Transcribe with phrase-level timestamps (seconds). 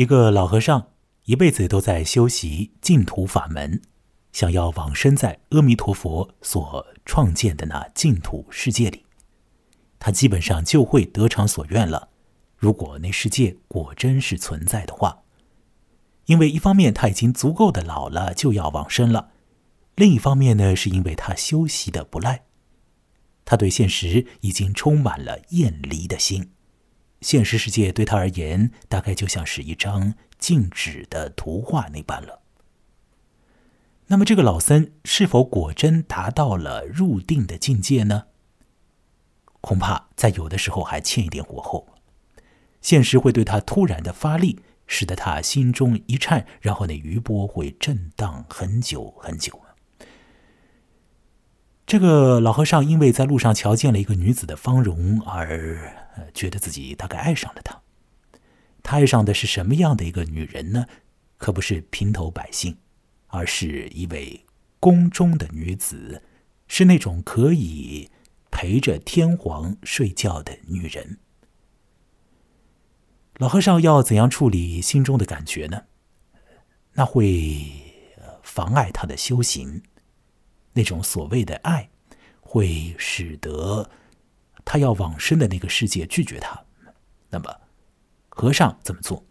[0.00, 0.92] 一个老和尚
[1.26, 3.82] 一辈子都在修习净土法门，
[4.32, 9.04] 想要往生在阿弥陀佛所创建的那净土世界里，
[9.98, 12.08] 他基本上就会得偿所愿了。
[12.56, 15.24] 如果那世界果真是存在的话，
[16.24, 19.28] 因为一方面他已经足够的老了，就要往生了；
[19.96, 22.46] 另一方面呢，是因为他修习的不赖，
[23.44, 26.52] 他对现实已经充满了厌离的心。
[27.20, 32.40] 现实世界对他而言，大概就像是一张静止的图画那般了。
[34.06, 38.24] 那么，这个老僧是否果真达到了入定的境界呢？
[39.60, 41.86] 恐怕在有的时候还欠一点火候。
[42.80, 49.60] 现实会对他突然的发力，使得他心中一颤，然后那余波会震荡很久很久。
[51.90, 55.92] 这个老和尚因为在路上瞧见了一个女子的芳容，而
[56.32, 57.82] 觉得自己大概爱上了她。
[58.80, 60.86] 他爱上的是什么样的一个女人呢？
[61.36, 62.76] 可不是平头百姓，
[63.26, 64.46] 而是一位
[64.78, 66.22] 宫中的女子，
[66.68, 68.08] 是那种可以
[68.52, 71.18] 陪着天皇睡觉的女人。
[73.38, 75.82] 老和尚要怎样处理心中的感觉呢？
[76.92, 77.58] 那会
[78.44, 79.82] 妨碍他的修行。
[80.72, 81.88] 那种所谓的爱，
[82.40, 83.90] 会使得
[84.64, 86.64] 他要往生的那个世界拒绝他。
[87.28, 87.54] 那么，
[88.28, 89.24] 和尚怎么做？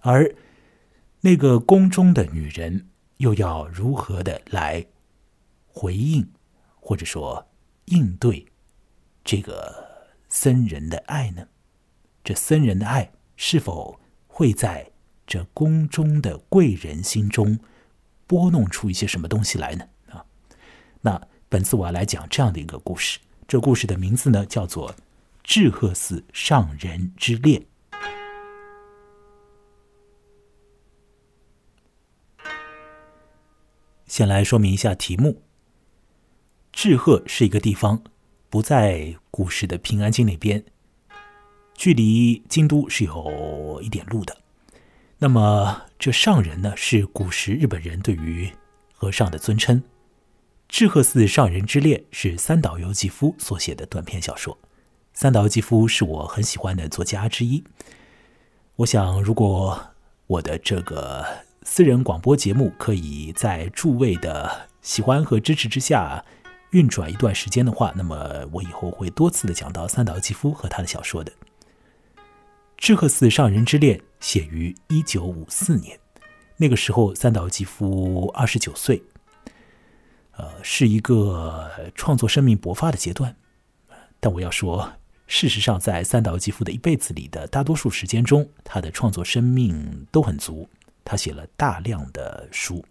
[0.00, 0.34] 而
[1.20, 2.88] 那个宫中的女人
[3.18, 4.86] 又要如何的来
[5.66, 6.30] 回应，
[6.76, 7.48] 或者说
[7.86, 8.46] 应对
[9.24, 11.48] 这个僧人的爱呢？
[12.24, 13.12] 这僧人的爱。
[13.40, 14.90] 是否会在
[15.24, 17.60] 这宫中的贵人心中
[18.26, 19.86] 拨弄出一些什么东西来呢？
[21.00, 23.18] 那本次我要来讲这样的一个故事。
[23.46, 24.92] 这故事的名字呢，叫做
[25.42, 27.62] 《智鹤寺上人之恋》。
[34.06, 35.42] 先来说明一下题目：
[36.72, 38.02] 智鹤是一个地方，
[38.50, 40.64] 不在故事的平安京那边。
[41.74, 44.36] 距离京都是有一点路的。
[45.18, 48.50] 那么，这上人呢，是古时日本人对于
[48.92, 49.82] 和尚的尊称。
[50.68, 54.56] 智鹤寺上人之恋是三岛由纪夫所写的短篇小说。
[55.14, 57.64] 三岛由纪夫是我很喜欢的作家之一。
[58.76, 59.80] 我想，如果
[60.26, 61.24] 我的这个
[61.62, 66.22] 私人广播节目可以在诸位的喜欢和支持之下
[66.70, 71.32] 运转一段时间的话，那么我以后会多次的讲到三岛由纪夫和他的小说的。
[72.76, 75.98] 《智鹤寺上人之恋》写于一九五四年，
[76.58, 79.02] 那个时候三岛由纪夫二十九岁，
[80.38, 83.36] 呃，是一个创作生命勃发的阶段。
[84.18, 84.92] 但我要说，
[85.26, 90.68] 事实上，在三岛由纪夫的一辈子里的大多数时间中，他的创作生命都很足，
[91.04, 92.82] 他写了大量的书。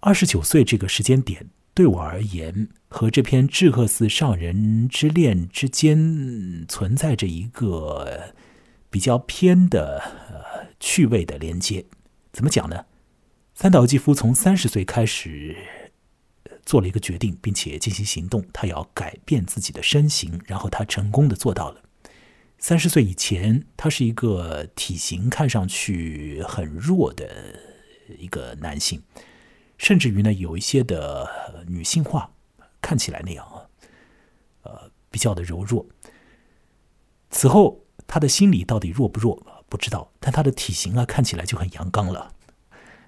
[0.00, 1.46] 二十九岁这个时间点。
[1.76, 8.32] 对我而言，和这篇《智鹤寺上人之恋》之间存在着一个
[8.88, 10.00] 比较偏的
[10.30, 11.84] 呃趣味的连接。
[12.32, 12.84] 怎么讲呢？
[13.54, 15.56] 三岛纪夫从三十岁开始
[16.66, 21.82] 做了一个决定，并且进行行动，他要改变自己的身形，然后他成功的做到了。
[22.58, 27.60] 三十岁以前，他是一个体型看上去很弱的
[28.18, 29.02] 一个男性。
[29.78, 32.32] 甚至于呢，有一些的女性化，
[32.80, 33.66] 看起来那样啊，
[34.62, 35.86] 呃，比较的柔弱。
[37.30, 40.10] 此后，他的心理到底弱不弱，不知道。
[40.18, 42.34] 但他的体型啊，看起来就很阳刚了。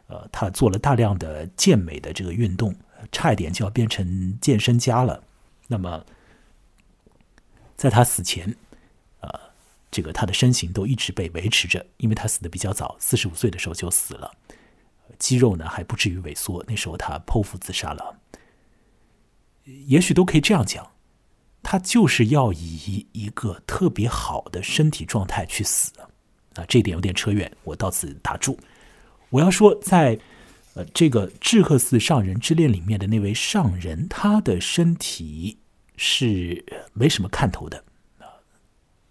[0.08, 2.74] 呃，他做了大量的健美的这个运动，
[3.10, 5.22] 差一点就要变成健身家了。
[5.66, 6.04] 那么，
[7.76, 8.56] 在他死前，
[9.20, 9.28] 呃，
[9.90, 14.32] 这个他的身形都一直被维持着，因为他死的比较早，四十五岁的时候就死了。
[15.18, 18.18] 肌肉呢还不至于萎缩，那时候他剖腹自杀了。
[19.86, 20.92] 也许都可以这样讲，
[21.62, 25.90] 他就是要以一个特别好的身体状态去死
[26.54, 26.64] 啊！
[26.68, 28.56] 这点有点扯远，我到此打住。
[29.36, 30.18] 我要说，在
[30.72, 35.58] 呃这个智鹤寺上人之恋里面的那位上人，他的身体
[35.96, 37.84] 是没什么看头的
[38.18, 38.24] 啊，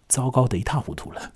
[0.08, 1.32] 糟糕的一塌糊涂了。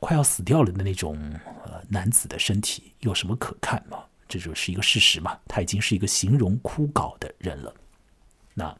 [0.00, 1.16] 快要死掉了的那种
[1.64, 4.02] 呃男子的身体有什么可看吗？
[4.28, 5.38] 这就是一个事实嘛。
[5.46, 7.72] 他已经是一个形容枯槁的人了。
[8.52, 8.76] 那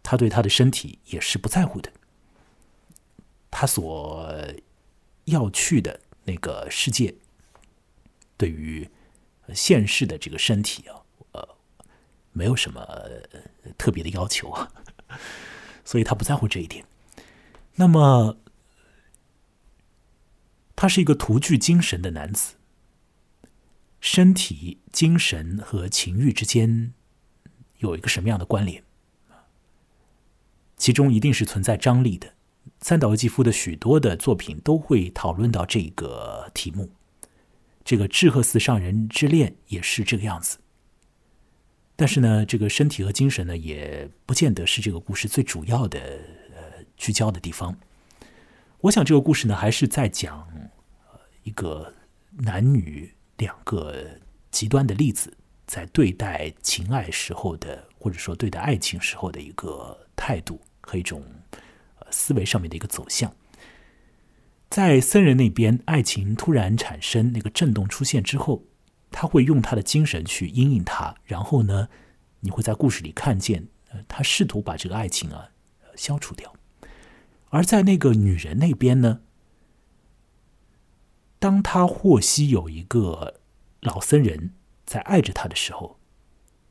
[0.00, 1.92] 他对他的身体也是不在乎的。
[3.50, 4.32] 他所
[5.24, 7.12] 要去的那个世界，
[8.40, 8.88] 对于
[9.52, 10.96] 现世的这个身体啊，
[11.32, 11.48] 呃，
[12.32, 12.80] 没有什么
[13.76, 14.72] 特别的要求啊，
[15.84, 16.84] 所以他不在乎这一点。
[17.74, 18.38] 那么。
[20.76, 22.54] 他是一个徒具精神的男子，
[24.00, 26.94] 身体、精神和情欲之间
[27.80, 28.82] 有一个什么样的关联？
[30.78, 32.32] 其中一定是存在张力的。
[32.80, 36.88] 三岛由纪夫的许多的作品都会讨论到这个题目。
[37.90, 40.58] 这个《志贺寺上人之恋》也是这个样子。
[41.96, 45.98] 但是呢，这个身体和精神呢，也不见得是这个故事最主要的
[46.54, 47.76] 呃聚焦的地方。
[48.82, 50.48] 我想这个故事呢，还是在讲
[51.42, 51.92] 一个
[52.30, 54.08] 男女两个
[54.52, 61.24] 极端的例子，在对待情爱时候的，或者说对待爱情时候的一个态度和一种
[62.12, 63.34] 思维上面的一个走向。
[64.70, 68.64] 在僧人那边，爱情突然产生那个震动出现之后。
[69.12, 71.88] 他会用他的精神去阴影他，然后呢，
[72.38, 75.48] 你会在故事里看见，呃，他试图把这个爱情啊
[75.96, 76.54] 消除掉。
[77.48, 79.22] 而在那个女人那边呢，
[81.40, 83.40] 当他获悉有一个
[83.80, 84.54] 老僧人
[84.86, 85.98] 在爱着他的时候，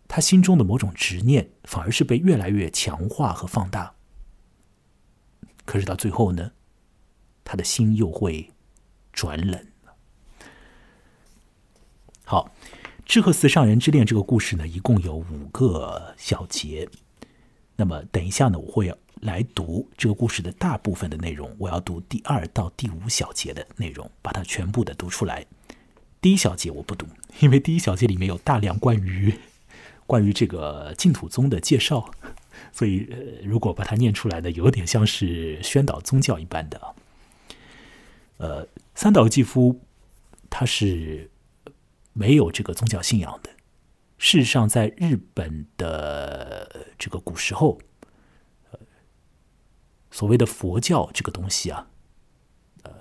[0.07, 3.95] 他心中的某种执念反而是被越来越强化和放大。
[5.65, 6.53] 可是到最后呢，
[7.49, 8.51] 他的心又会
[9.11, 9.65] 转冷。
[12.23, 12.51] 好，
[13.07, 16.87] 《志贺寺上人之恋》这个故事呢，一共有五个小节。
[17.75, 21.55] 那么，等一下呢，我会来读这个故事的大部分的内容。
[21.57, 25.47] 我要读第二到第五小节的内容，把它全部的读出来。
[26.21, 27.07] 第一小节我不读，
[27.39, 29.33] 因为第一小节里面有大量关于
[30.05, 32.11] 关于这个净土宗的介绍，
[32.71, 36.79] 所以呃，如果把它念出来呢，有点像是宣导宗教一般的。
[38.39, 39.79] 呃，三岛纪夫
[40.49, 41.31] 他是。
[42.11, 43.49] 没有这个宗教信仰的。
[44.17, 47.79] 事实上，在日本的这个古时候，
[50.11, 51.87] 所谓的佛教这个东西啊，
[52.81, 52.91] 呃，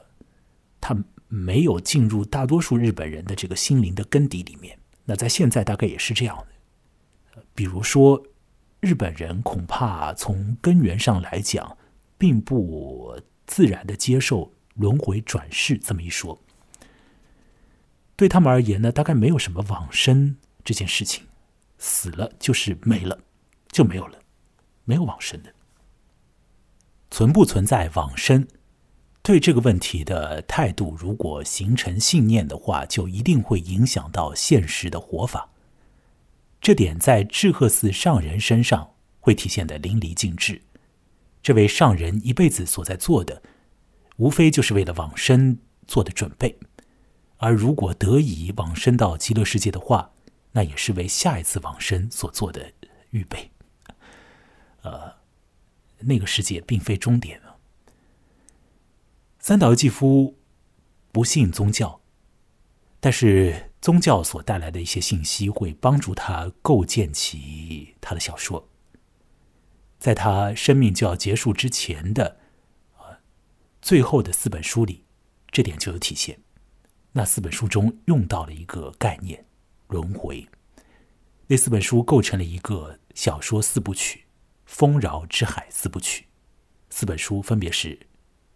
[0.80, 0.96] 它
[1.26, 4.78] 没有进入大多数日本人的这个心灵的根底里面。
[5.06, 7.42] 那在现在大概也是这样的。
[7.56, 8.22] 比如说，
[8.78, 11.76] 日本人恐怕从根源上来讲，
[12.16, 16.40] 并不自然的接受轮回转世这么一说。
[18.16, 21.24] 对他们而言呢，大概没有什么往生这件事情，
[21.76, 23.18] 死了就是没了，
[23.70, 24.18] 就没有了，
[24.84, 25.52] 没有往生的。
[27.10, 28.48] 存不存在往生？
[29.22, 35.50] 对这个问题的态度，如果形成信念的话，就一定会影响到现实的活法。
[36.60, 40.62] 这点在智贺寺上人身上会体现的淋漓尽致。
[41.40, 43.42] 这位上人一辈子所在做的，
[44.18, 46.56] 无非就是为了往生做的准备。
[47.38, 50.12] 而如果得以往生到极乐世界的话，
[50.52, 52.72] 那也是为下一次往生所做的
[53.10, 53.50] 预备。
[54.82, 55.14] 呃，
[56.00, 57.56] 那个世界并非终点啊。
[59.38, 60.36] 三岛由纪夫
[61.12, 62.00] 不信宗教，
[62.98, 68.68] 但是宗教所带来的一些信息会帮助他构建起他的小说。
[70.00, 72.38] 在他生命就要结束之前的
[73.88, 75.06] 最后的四本书里，
[75.50, 76.38] 这点就有体现。
[77.12, 79.46] 那四本书中用到了一个概念——
[79.88, 80.46] 轮回。
[81.46, 84.18] 那四本书构成了一个小说四部曲，
[84.66, 86.26] 《丰饶之海》四部曲。
[86.90, 87.96] 四本书分别是《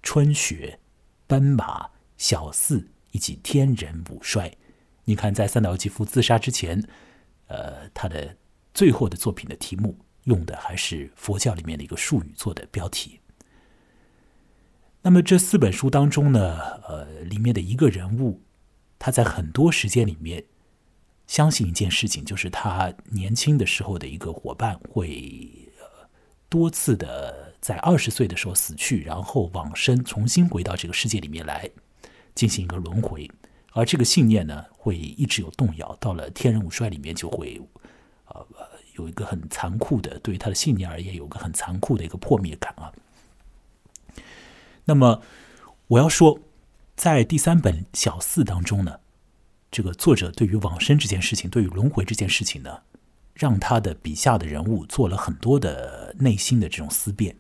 [0.03, 0.73] 春雪》
[1.27, 1.85] 《斑马》
[2.19, 2.81] 《小四》
[3.13, 4.51] 以及《天人五衰》。
[5.05, 6.87] 你看，在三岛由纪夫自杀之前，
[7.47, 8.37] 呃，他的
[8.75, 13.19] 最后的作品的题目用的还是佛教里面的一个术语做的标题。
[15.03, 18.41] 那么这四本书当中呢，呃，里面的一个人物。
[19.05, 20.45] 他在很多时间里面
[21.27, 25.51] 相信一件事情，就是他年轻的时候的一个伙伴会
[26.49, 31.69] 多次的在二十岁的时候死去，然后往生，重新回到这个世界里面来
[32.37, 33.29] 进行一个轮回。
[33.73, 37.61] 而这个信念呢，会一直有动摇，到了天人五衰里面就会
[38.27, 38.47] 呃
[38.95, 42.93] 有一个很残酷的，对于他的信念而言，有个很残酷的一个破灭感啊。
[44.85, 45.23] 那么
[45.89, 46.41] 我要说。
[46.95, 49.01] 在第三本小四当中呢，
[49.71, 52.83] 这个作者对于往生这件事情，对于轮回这件事情呢，
[53.33, 57.35] 让他的笔下的人物做了很多的内心的这种思辨。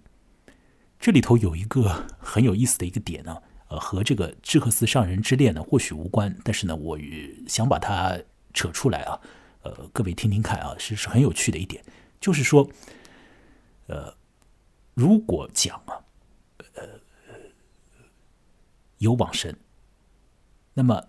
[0.98, 8.18] 这里头有一个很有意思的一个点呢，呃，和这个智克斯上人之恋呢或许无关，但是呢，我与想把它
[8.54, 9.20] 扯出来啊，
[9.62, 11.84] 呃，各位听听看啊，是是很有趣的一点，
[12.18, 12.68] 就是说，
[13.86, 14.16] 呃，
[14.94, 16.00] 如果讲啊。
[19.02, 19.52] 有往生，
[20.74, 21.08] 那么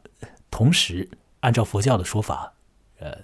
[0.49, 1.07] 同时
[1.41, 2.55] 按照佛教的说法，
[2.97, 3.23] 呃，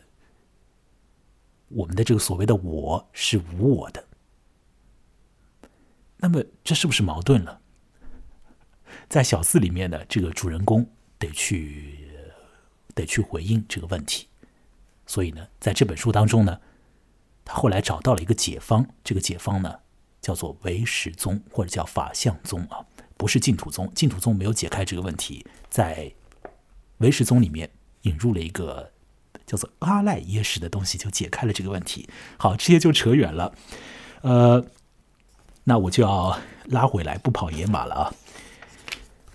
[1.69, 4.07] 我们的这个所谓的我是无我的，
[6.17, 7.59] 那么这是不是矛盾了？
[9.07, 12.07] 在小四里面的，这个主人公得去
[12.93, 14.27] 得去回应这个问题，
[15.07, 16.61] 所以呢，在这本书当中呢，
[17.43, 19.79] 他后来找到了一个解方，这个解方呢
[20.21, 22.85] 叫做唯识宗或者叫法相宗啊，
[23.19, 26.09] 不是净土宗，净土宗没有解开这个问题，在
[26.99, 27.69] 唯识宗里面
[28.03, 28.93] 引入了一个
[29.45, 32.07] 叫做阿赖耶识的东西，就解开了这个问题。
[32.37, 33.53] 好，这些就扯远了，
[34.21, 34.65] 呃，
[35.65, 38.13] 那我就要拉回来，不跑野马了啊。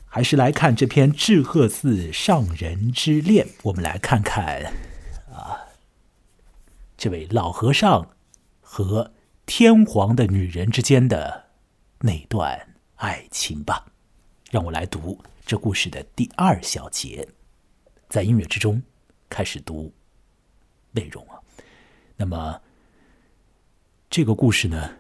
[0.07, 4.73] 还是来看这篇《智鹤寺上人之恋》，我们来看看
[5.31, 5.69] 啊，
[6.97, 8.09] 这位老和尚
[8.63, 9.13] 和
[9.45, 11.45] 天皇的女人之间的
[11.99, 13.87] 那段爱情吧。
[14.51, 17.29] 让我来读这故事的第二小节，
[18.09, 18.83] 在音乐之中
[19.29, 19.93] 开始读
[20.93, 21.41] 内容啊。
[22.17, 22.61] 那么
[24.09, 24.97] 这个故事呢，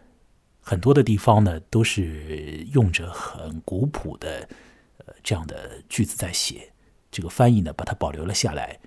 [0.60, 4.48] 很多的地方呢都是用着很古朴的
[4.98, 5.14] 呃。
[5.22, 6.72] 这样的句子在写，
[7.10, 8.80] 这个翻译呢把它保留了下来，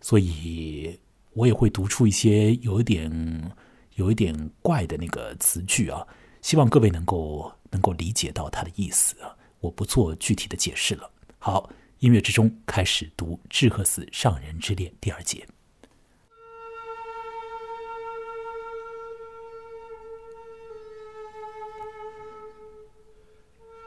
[0.00, 1.00] 所以
[1.32, 3.50] 我也会读出一些有一点
[3.94, 6.06] 有一点怪的那个词句啊，
[6.42, 11.10] 希望各位能够能够理解到它的意思啊，我不做具体的解释了。
[11.40, 15.44] 好，音乐之中开始读《智鹤寺上人之恋》第二节，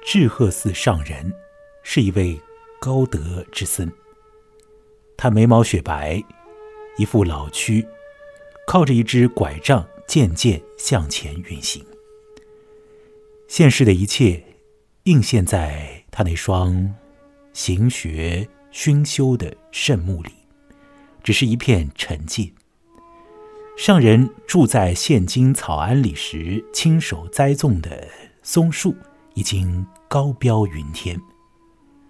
[0.05, 1.31] 《智鹤寺上人》。
[1.87, 2.41] 是一位
[2.79, 3.89] 高德之僧。
[5.15, 6.21] 他眉毛雪白，
[6.97, 7.87] 一副老躯，
[8.65, 11.85] 靠着一只拐杖，渐渐向前运行。
[13.47, 14.43] 现世的一切，
[15.03, 16.93] 映现在他那双
[17.53, 20.31] 行学熏修的圣目里，
[21.23, 22.51] 只是一片沉寂。
[23.77, 28.07] 上人住在现今草庵里时，亲手栽种的
[28.41, 28.95] 松树，
[29.35, 31.19] 已经高标云天。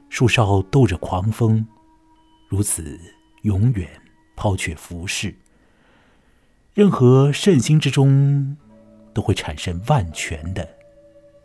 [0.09, 1.67] 树梢兜着狂风，
[2.47, 2.97] 如此
[3.41, 3.89] 永远
[4.37, 5.35] 抛却浮世。
[6.73, 8.55] 任何圣心之中，
[9.13, 10.67] 都会产生万全的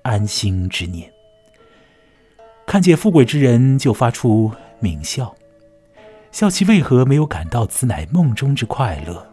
[0.03, 1.13] 安心之念。
[2.67, 5.35] 看见富贵之人，就发出抿笑，
[6.31, 9.27] 笑其为何没有感到此乃梦中之快乐？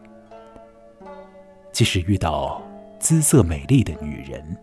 [1.72, 2.62] 即使遇到
[3.00, 4.58] 姿色美丽的女人，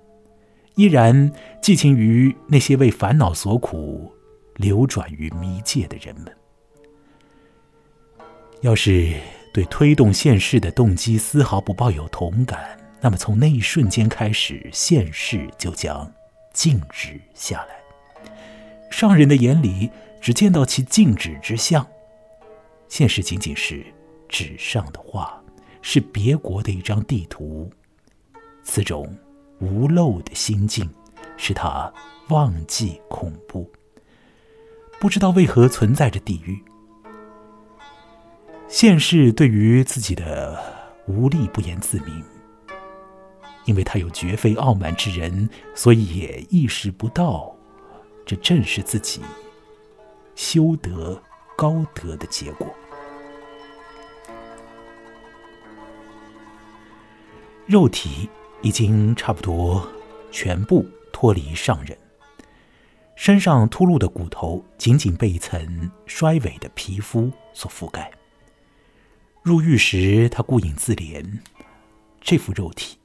[0.75, 4.13] 依然寄情于那些为烦恼所苦。
[4.57, 6.33] 流转于迷界的人们，
[8.61, 9.13] 要是
[9.53, 16.11] 对推动现世的动机丝毫不抱有同感，那么从那一瞬间开始，现世就将
[16.55, 17.77] 静止下来。
[18.91, 19.91] 上人的眼里
[20.23, 21.87] 只见到其静止之相，
[22.89, 23.85] 现实仅仅是
[24.27, 25.39] 纸上的画，
[25.83, 27.71] 是别国的一张地图。
[28.63, 29.15] 此种
[29.61, 30.89] 无漏的心境，
[31.37, 31.93] 使他
[32.31, 33.71] 忘记恐怖。
[34.99, 36.59] 不知道为何存在着地狱。
[38.67, 40.59] 现世对于自己的
[41.07, 42.25] 无力不言自明，
[43.65, 47.55] 因为他有绝非傲慢之人，所以也意识不到，
[48.27, 49.21] 这正是自己
[50.35, 51.21] 修德
[51.57, 52.75] 高德的结果。
[57.67, 58.29] 肉体
[58.61, 59.89] 已经差不多
[60.31, 61.97] 全部脱离上人。
[63.17, 68.11] 身上秃露的骨头仅仅被一层衰萎的皮肤所覆盖。
[69.43, 71.39] 入狱时，他顾影自怜，
[72.21, 72.99] 这副肉体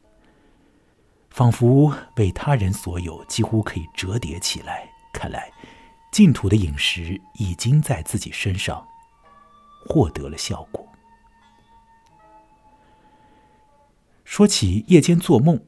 [1.30, 4.90] 仿佛为他人所有，几乎可以折叠起来。
[5.14, 5.52] 看来，
[6.12, 8.86] 净土的饮食已经在自己身上
[9.88, 10.88] 获得了效果。
[14.24, 15.60] 说起夜间做梦，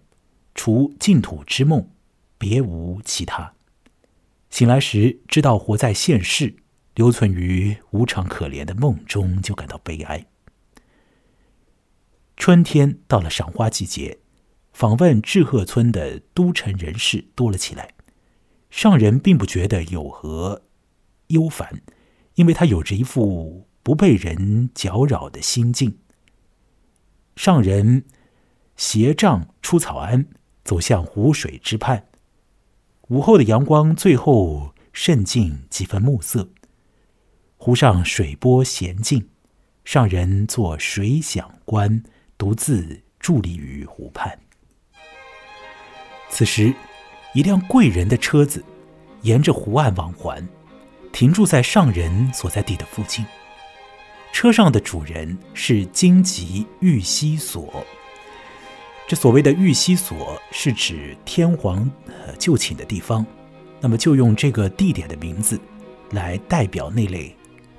[0.53, 1.89] 除净土之梦，
[2.37, 3.53] 别无其他。
[4.49, 6.55] 醒来时，知道活在现世，
[6.95, 10.25] 留存于无常可怜的梦中，就感到悲哀。
[12.37, 14.19] 春天到了，赏花季节，
[14.73, 17.93] 访问志贺村的都城人士多了起来。
[18.69, 20.63] 上人并不觉得有何
[21.27, 21.81] 忧烦，
[22.35, 25.97] 因为他有着一副不被人搅扰的心境。
[27.35, 28.05] 上人
[28.77, 30.27] 携杖出草庵，
[30.63, 32.07] 走向湖水之畔。
[33.09, 36.49] 午后的阳光最后渗进几分暮色，
[37.57, 39.27] 湖上水波闲静，
[39.83, 42.03] 上人坐水响观，
[42.37, 44.39] 独自伫立于湖畔。
[46.31, 46.73] 此时，
[47.33, 48.63] 一辆贵人的车子
[49.21, 50.47] 沿着湖岸往还，
[51.11, 53.23] 停住在上人所在地的附近。
[54.31, 57.85] 车上的主人是荆棘玉溪所。
[59.05, 61.91] 这所谓的玉溪所是指天皇
[62.39, 63.25] 就寝的地方，
[63.81, 65.59] 那么就用这个地点的名字
[66.11, 67.35] 来代表那类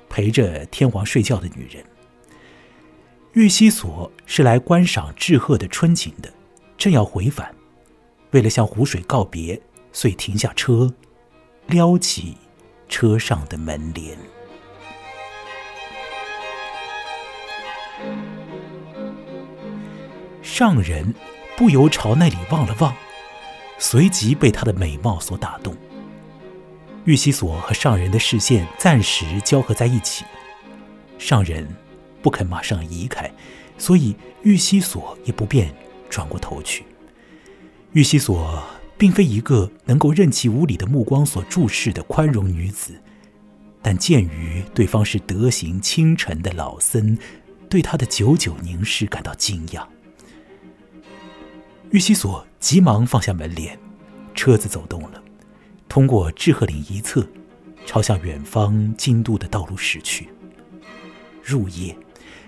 [0.07, 1.83] 陪着天皇睡觉的女人。
[3.33, 6.31] 玉溪所是来观赏志贺的春景的，
[6.77, 7.53] 正要回返，
[8.33, 9.61] 为了向湖水告别，
[9.91, 10.91] 遂停下车，
[11.67, 12.35] 撩起
[12.89, 14.17] 车上的门帘。
[20.41, 21.13] 上人
[21.55, 22.95] 不由朝那里望了望，
[23.77, 25.75] 随即被她的美貌所打动。
[27.05, 30.25] 玉溪所和上人的视线暂时交合在一起，
[31.19, 31.67] 上人
[32.23, 33.31] 不肯马上移开，
[33.77, 35.71] 所以玉溪所也不便
[36.09, 36.83] 转过头去。
[37.93, 38.63] 玉溪所
[38.97, 42.99] 并非一个能够任其无理的目光所注视的宽容女子，
[43.83, 47.15] 但鉴于对方是德行清纯的老僧，
[47.69, 49.85] 对她的久久凝视感到惊讶。
[51.91, 53.77] 玉溪所急忙放下门帘，
[54.33, 55.21] 车子走动了。
[55.87, 57.27] 通过志贺岭一侧，
[57.85, 60.29] 朝向远方京都的道路驶去。
[61.43, 61.95] 入夜，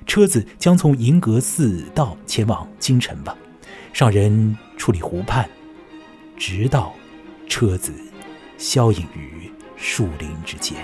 [0.08, 3.38] 车子将从银阁寺道前往京城吧。
[3.94, 5.50] 上人处理湖畔，
[6.38, 6.96] 直到
[7.48, 7.94] 车子
[8.58, 10.78] 消隐于树林之间。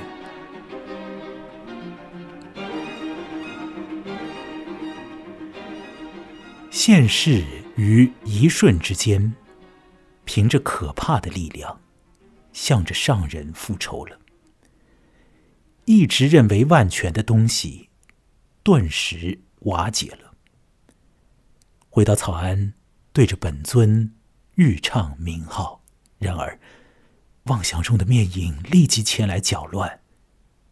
[6.69, 7.43] 现世
[7.75, 9.33] 于一瞬之间，
[10.25, 11.79] 凭着可怕的力量。
[12.53, 14.19] 向着上人复仇了。
[15.85, 17.89] 一直认为万全的东西，
[18.61, 20.33] 顿时瓦解了。
[21.89, 22.73] 回到草庵，
[23.13, 24.13] 对着本尊
[24.55, 25.83] 欲唱名号，
[26.17, 26.59] 然而
[27.43, 29.99] 妄想中的面影立即前来搅乱。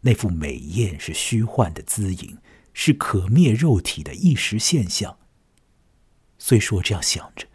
[0.01, 2.38] 那副美艳是虚幻的姿影，
[2.74, 5.17] 是可灭肉体的一时现象。
[6.38, 7.48] 虽说这样想着。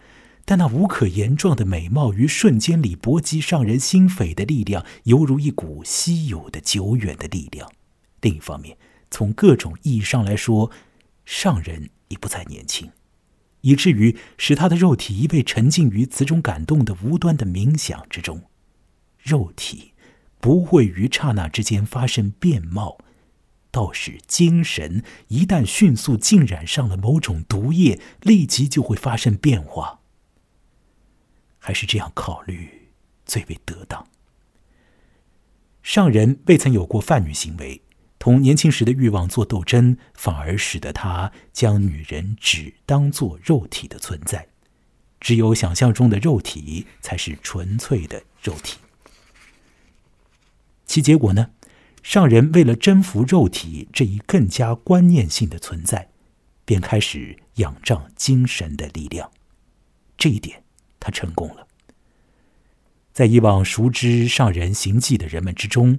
[0.46, 7.72] 但那无可言状的美貌于瞬间里搏击上人心扉的力量，犹如一股稀有的、久远的力量。
[8.20, 8.76] 另一方面，
[9.10, 10.70] 从各种意义上来说，
[11.24, 12.90] 上人已不再年轻，
[13.64, 18.42] 以至于使他的肉体一味沉浸于此种感动的无端的冥想之中。
[19.18, 19.94] 肉体
[20.38, 22.98] 不会于刹那之间发生变貌，
[23.70, 30.00] 倒是精神一旦迅速浸染上了某种毒液，立即就会发生变化。
[31.58, 32.90] 还是这样考虑
[33.24, 34.06] 最为得当。
[35.82, 37.80] 上人未曾有过犯女行为，
[38.24, 44.48] 同年轻时的欲望做斗争，反而使得他将女人只当做肉体的存在，
[45.20, 48.78] 只有想象中的肉体才是纯粹的肉体。
[50.86, 51.50] 其结果呢？
[52.02, 56.08] 上人为了征服肉体这一更加观念性的存在，
[56.64, 59.30] 便开始仰仗精神的力量。
[60.16, 60.64] 这一点。
[60.98, 61.66] 他成功了。
[63.12, 65.98] 在以往熟知上人行迹的人们之中，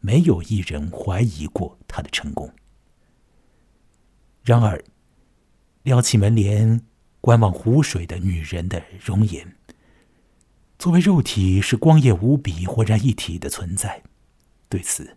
[0.00, 2.52] 没有一人怀疑过他的成功。
[4.42, 4.82] 然而，
[5.82, 6.80] 撩起门帘
[7.20, 9.56] 观望湖水的女人的容颜，
[10.78, 14.02] 作为肉体是光艳无比、浑然一体的存在，
[14.68, 15.16] 对此，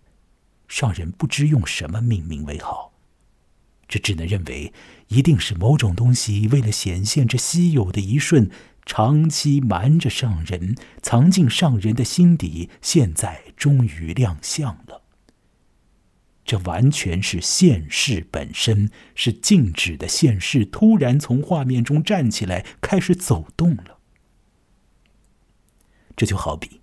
[0.68, 2.94] 上人不知用什么命名为好。
[3.88, 4.74] 这只能认为，
[5.10, 8.50] 一定是某种东西为了显现这稀有的一瞬。
[8.86, 15.04] 长期瞒着上人，藏进上人的心底，现在终于亮相了。
[16.44, 24.00] 这完全是现世本身，是静止的现世，突然从画面中站起来，开始走动了。
[26.18, 26.82] 这就好比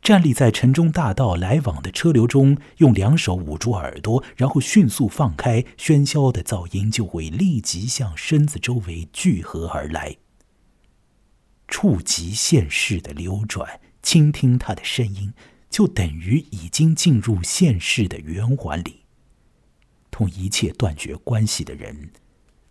[0.00, 10.16] 站立在城中大道来往的车流中，用两手捂住耳朵，然后迅速放开，喧嚣的噪音就会立即向身子周围聚合而来。
[11.68, 15.32] 触及现世的流转，倾听他的声音，
[15.70, 19.04] 就等于已经进入现世的圆环里，
[20.10, 22.10] 同一切断绝关系的人，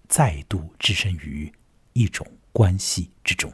[0.07, 1.51] 再度置身于
[1.93, 3.51] 一种关系之中。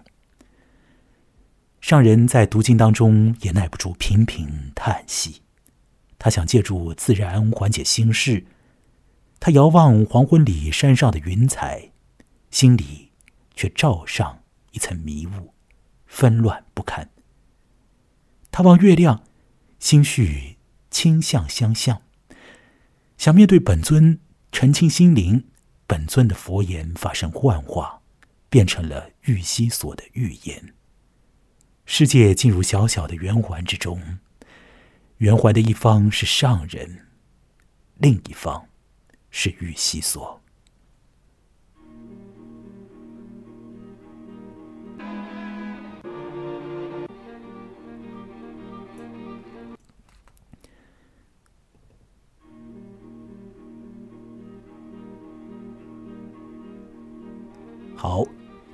[1.79, 5.41] 上人在读经当中也耐不住频频叹息，
[6.19, 8.45] 他想借助自然缓解心事。
[9.39, 11.91] 他遥望黄昏里山上的云彩，
[12.49, 13.11] 心里
[13.55, 14.43] 却罩上。
[14.77, 15.55] 一层迷雾，
[16.05, 17.09] 纷乱不堪。
[18.51, 19.23] 他望月亮，
[19.79, 20.57] 心绪
[20.91, 22.03] 倾向相向，
[23.17, 24.19] 想面对本尊
[24.51, 25.47] 澄清心灵。
[25.87, 28.03] 本尊的佛言发生幻化，
[28.49, 30.75] 变成了玉溪所的预言。
[31.85, 34.19] 世界进入小小的圆环之中，
[35.17, 37.07] 圆环的一方是上人，
[37.95, 38.67] 另一方
[39.31, 40.43] 是玉溪所。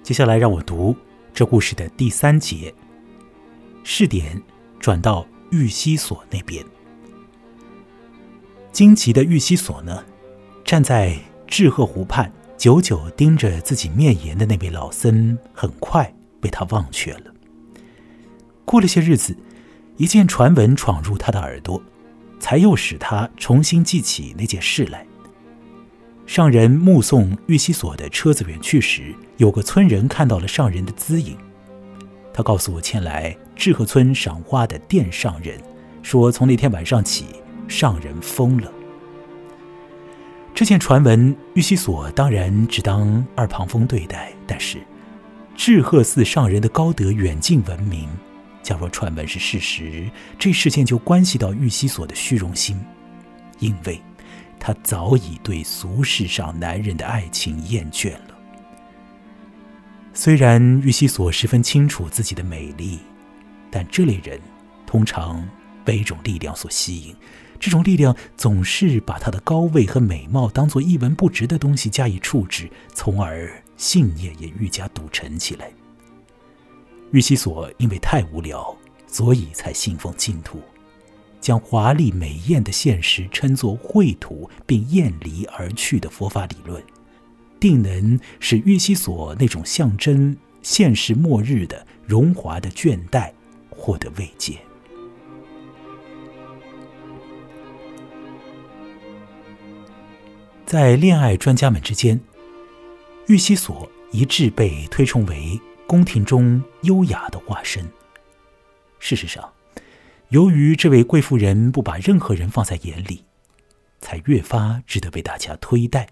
[0.03, 0.93] 接下来让我读
[1.33, 2.73] 这故事的第三节。
[3.85, 4.39] 试点
[4.79, 6.63] 转到玉溪所那边。
[8.71, 10.03] 荆棘的玉溪所呢，
[10.65, 17.33] 站在志贺湖畔，久久盯着自己面颜的那位老僧，很快被他忘却了。
[18.65, 19.37] 过了些日子，
[19.95, 21.81] 一件传闻闯入他的耳朵，
[22.39, 25.05] 才又使他重新记起那件事来。
[26.25, 31.37] 上人目送玉溪所的车子远去时，有个村人看到了上人的姿影。
[32.33, 35.59] 他告诉我前来志贺村赏花的店上人，
[36.01, 37.25] 说从那天晚上起，
[37.67, 38.71] 上人疯了。
[40.55, 44.31] 这件传闻，玉溪所当然只当二旁风对待。
[44.47, 44.77] 但是，
[45.55, 48.07] 志贺寺上人的高德远近闻名，
[48.63, 50.09] 假若传闻是事实，
[50.39, 52.79] 这事件就关系到玉溪所的虚荣心，
[53.59, 54.01] 因为。
[54.65, 58.37] 他早已对俗世上男人的爱情厌倦了。
[60.13, 62.99] 虽然玉溪所十分清楚自己的美丽，
[63.69, 64.39] 但这类人
[64.85, 65.45] 通常
[65.83, 67.13] 被一种力量所吸引，
[67.59, 75.69] 这种力量总是把他的高位和美貌当作一文不值的东西加以处置，从而信念也愈加笃沉起来。
[77.11, 78.73] 玉溪所因为太无聊，
[79.07, 80.61] 所以才信奉净土。
[81.43, 86.81] 将华丽美艳的现实称作秽土，并厌离而去的佛法理论，
[87.59, 93.29] 定能使玉溪所那种象征现实末日的荣华的倦怠
[93.69, 94.57] 获得慰藉。
[100.65, 102.17] 在恋爱专家们之间，
[103.27, 107.85] 玉溪所一致被推崇为宫廷中优雅的化身。
[108.97, 109.43] 事实上。
[110.33, 113.25] 由于这位贵妇人不把任何人放在眼里，
[113.99, 116.09] 才越发值得被大家推戴。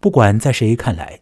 [0.00, 1.20] 不管在谁看来，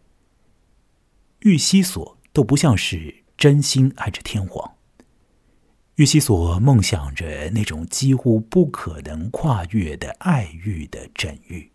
[1.41, 4.77] 玉溪所都不像是真心爱着天皇。
[5.97, 11.71] 玉溪所梦想着那种几乎不可能跨越的爱欲的枕域。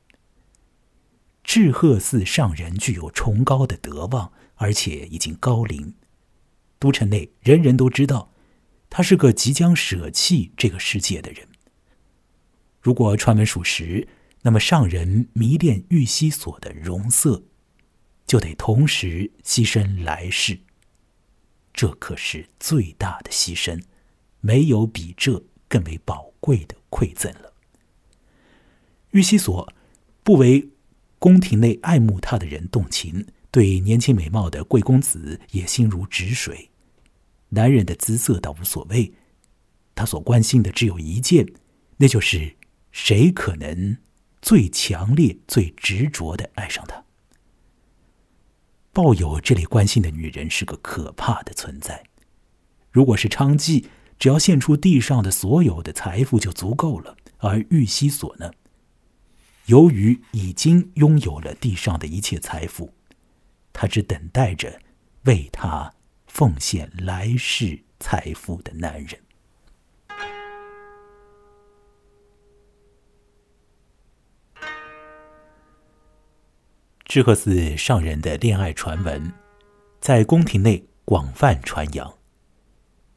[1.44, 5.94] 智鹤寺上人具有崇高的德望，而且已经高龄，
[6.80, 8.32] 都城内人人都知道。
[8.88, 11.46] 他是个即将舍弃这个世界的人。
[12.80, 14.06] 如果传闻属实，
[14.42, 17.42] 那么上人迷恋玉溪所的容色，
[18.26, 20.60] 就得同时牺牲来世。
[21.72, 23.82] 这可是最大的牺牲，
[24.40, 27.52] 没有比这更为宝贵的馈赠了。
[29.10, 29.72] 玉溪所
[30.22, 30.70] 不为
[31.18, 36.70] 宫廷内爱慕他的人动情，对年轻美貌的贵公子也心如止水。
[37.56, 39.14] 男人的姿色倒无所谓，
[39.94, 41.54] 他所关心的只有一件，
[41.96, 42.54] 那就是
[42.92, 43.96] 谁可能
[44.42, 47.02] 最强烈、最执着的爱上他。
[48.92, 52.04] 抱有这类关心的女人是个可怕的存在。
[52.92, 53.86] 如果是娼妓，
[54.18, 58.52] 只要献出地上的所有的财富就足够了；而玉溪所呢，
[59.66, 62.92] 由于已经拥有了地上的一切财富，
[63.72, 64.80] 他只等待着
[65.24, 65.95] 为他。
[66.36, 69.18] 奉献来世财富的男人。
[77.06, 79.32] 智贺寺上人的恋爱传闻，
[79.98, 82.18] 在宫廷内广泛传扬，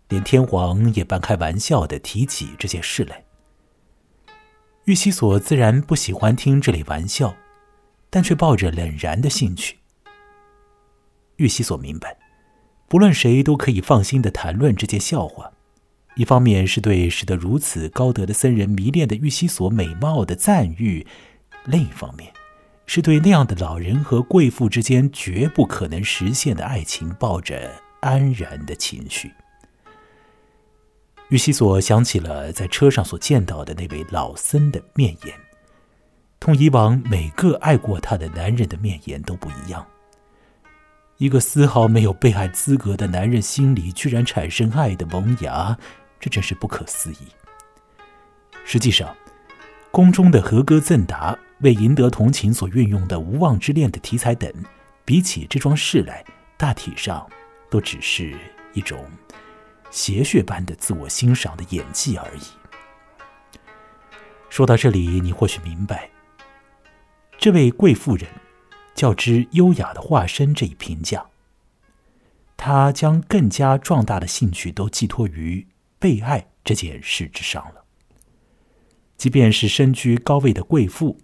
[0.07, 3.25] 连天皇也半开玩笑的提起这件事来。
[4.85, 7.35] 玉溪所自然不喜欢听这类玩笑，
[8.09, 9.79] 但却抱着冷然的兴趣。
[11.35, 12.18] 玉溪所明白。
[12.89, 15.51] 不论谁都可以放心的谈论这件笑话，
[16.15, 21.05] 一方面是对使得如此高德的僧人迷恋的玉溪所美貌的赞誉，
[21.65, 22.33] 另一方面
[22.87, 29.31] 是对那样的老人和贵妇之间绝不可能实现的爱情抱着安然的情绪。
[31.29, 35.35] 玉溪所想起了在车上所见到的那位老僧的面颜，
[36.39, 39.85] 同以往每个爱过他的男人的面颜都不一样。
[41.19, 45.77] 一个丝毫没有被爱资格的男人心里居然产生爱的萌芽，
[46.17, 47.27] 这真是不可思议。
[48.63, 49.13] 实际上，
[49.91, 54.49] 宫中的和歌赠答为赢得同情所运用的无望之恋的题材等，
[55.03, 56.23] 比起这桩事来，
[56.55, 57.29] 大体上
[57.69, 58.33] 都只是
[58.71, 59.05] 一种
[59.91, 63.59] 邪血般的自我欣赏的演技而已。
[64.49, 66.09] 说到这里，你或许明白，
[67.37, 68.25] 这位贵妇人。
[68.99, 71.27] 较之优雅的化身这一评价，
[72.57, 75.65] 他将更加壮大的兴趣都寄托于
[75.97, 77.85] 被爱这件事之上了。
[79.15, 81.17] 即便是身居高位的贵妇，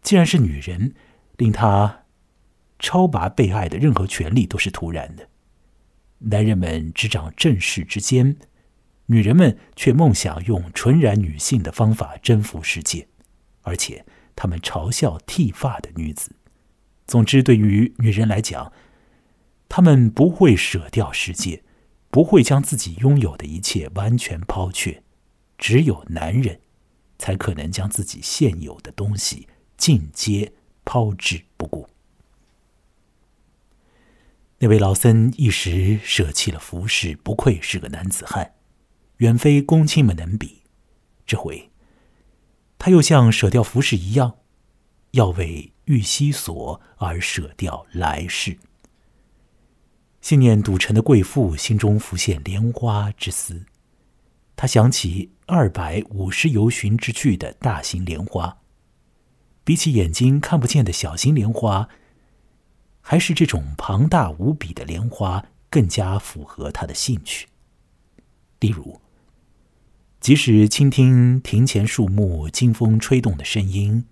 [0.00, 0.94] 既然是女人，
[1.36, 2.04] 令他
[2.78, 5.28] 超拔被爱的任何权利都是突然的。
[6.18, 8.36] 男人们执掌正事之间，
[9.06, 13.08] 女人们却梦想用纯然女性的方法征服世界，
[13.62, 14.04] 而且
[14.36, 16.30] 他们嘲笑剃发的女子。
[17.08, 18.70] 总之，对于女人来讲，
[19.66, 21.64] 她们不会舍掉世界，
[22.10, 25.02] 不会将自己拥有的一切完全抛却。
[25.56, 26.60] 只有男人，
[27.18, 30.52] 才可能将自己现有的东西尽皆
[30.84, 31.88] 抛之不顾。
[34.58, 38.52] 那位老僧一时舍弃了服饰，不愧是个男子汉，
[39.16, 40.62] 远非公卿们能比。
[41.24, 41.70] 这回，
[42.78, 44.36] 他又像舍掉服饰一样，
[45.12, 48.56] 要为玉溪所而舍掉来世。
[50.20, 53.64] 信念赌城的贵妇心中浮现莲花之思，
[54.54, 58.58] 她想起二百五十游巡之巨的大型莲花，
[59.64, 61.88] 比起眼睛看不见的小型莲花。
[63.00, 67.48] 还是这种庞大无比的莲花更加符合她的兴趣。
[68.60, 69.00] 例如，
[70.20, 74.04] 即使倾听庭前树木经风吹动的声音，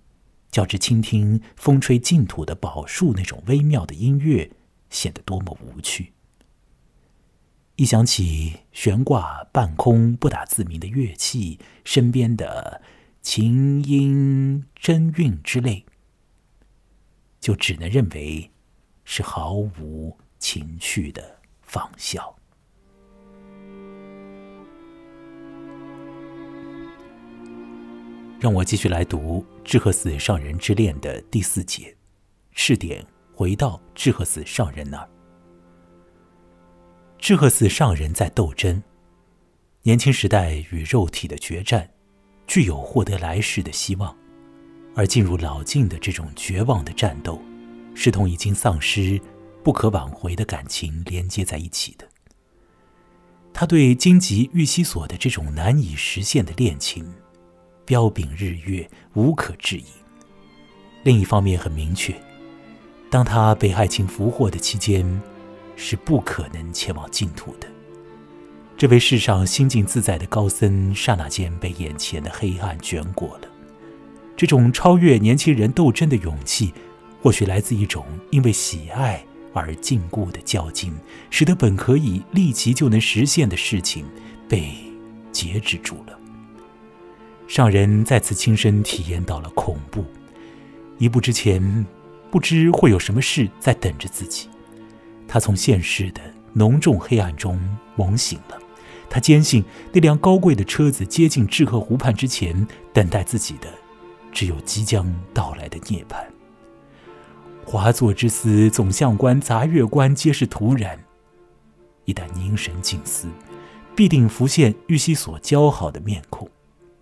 [0.50, 4.50] 较之倾听风吹净土的宝树那种微妙的音乐，
[4.90, 6.12] 显得多么无趣。
[7.76, 12.82] 一想起悬挂半空不打自鸣的乐器，身边的
[13.22, 15.84] 琴音真韵之类，
[17.40, 18.50] 就只能认为。
[19.08, 22.34] 是毫无情趣的仿效。
[28.40, 31.92] 让我继续来读《智鹤寺上人之恋》的第四节，
[32.52, 35.08] 试点回到智鹤寺上人那儿。
[37.18, 38.80] 智鹤寺上人在斗争，
[39.82, 41.90] 年轻时代与肉体的决战，
[42.46, 44.16] 具有获得来世的希望，
[44.94, 47.42] 而进入老境的这种绝望的战斗。
[47.92, 49.20] 是同已经丧失、
[49.64, 52.06] 不可挽回的感情连接在一起的。
[53.52, 57.12] 他对荆棘玉溪所的这种难以实现的恋情，
[57.86, 59.86] 标炳日月，无可置疑。
[61.04, 62.14] 另一方面很明确，
[63.08, 65.22] 当他被爱情俘获的期间，
[65.76, 67.66] 是不可能前往净土的。
[68.76, 73.48] 这位世上心境自在的高僧，刹那间被眼前的黑暗卷裹了。
[74.36, 76.74] 这种超越年轻人斗争的勇气。
[77.22, 80.94] 或许来自一种因为喜爱而禁锢的较劲，
[81.28, 84.04] 使得本可以立即就能实现的事情
[84.48, 84.74] 被
[85.32, 86.16] 截止住了。
[87.46, 90.04] 上人再次亲身体验到了恐怖，
[90.98, 91.86] 一步之前
[92.30, 94.48] 不知会有什么事在等着自己。
[95.28, 96.20] 他从现世的
[96.52, 97.60] 浓重黑暗中
[97.94, 98.58] 猛醒了，
[99.08, 103.68] 他坚信那辆高贵的车子接近志贺湖畔之前，等待自己的
[104.32, 106.16] 只有即将到来的涅槃。
[107.64, 110.98] 华座之思，总相观、杂月观，皆是徒然。
[112.04, 113.28] 一旦凝神静思，
[113.94, 116.48] 必定浮现玉溪所姣好的面孔，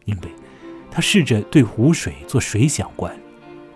[0.04, 0.28] 因为
[0.90, 3.14] 他试着对湖水做水响观。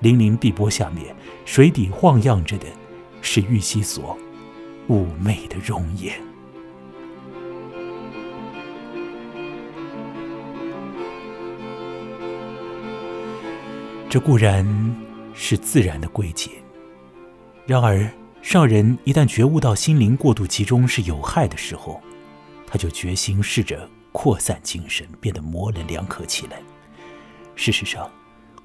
[0.00, 1.14] 粼粼碧波下面，
[1.44, 2.66] 水底晃漾着的，
[3.20, 4.16] 是玉溪所
[4.88, 6.14] 妩媚的容颜。
[14.08, 14.64] 这固然
[15.34, 16.50] 是自然的归结。
[17.66, 18.08] 然而，
[18.40, 22.00] 上人一旦觉悟到心灵过度集中是有害的时候，
[22.66, 26.60] 他就决心试着扩散精神，变得模棱两可起来。
[27.54, 28.10] 事实上，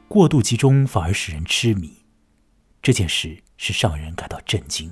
[0.08, 1.94] 过度集中反而使人痴迷。
[2.82, 4.92] 这件事使上人感到震惊。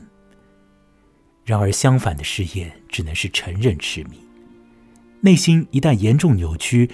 [1.44, 4.20] 然而，相反的试验只能是承认痴迷。
[5.22, 6.92] 内心一旦严重扭曲。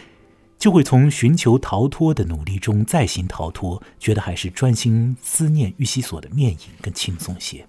[0.57, 7.67] 就会从寻求逃脱的努力中再行逃脱，觉得还是专心思念玉溪所的面影更轻松些。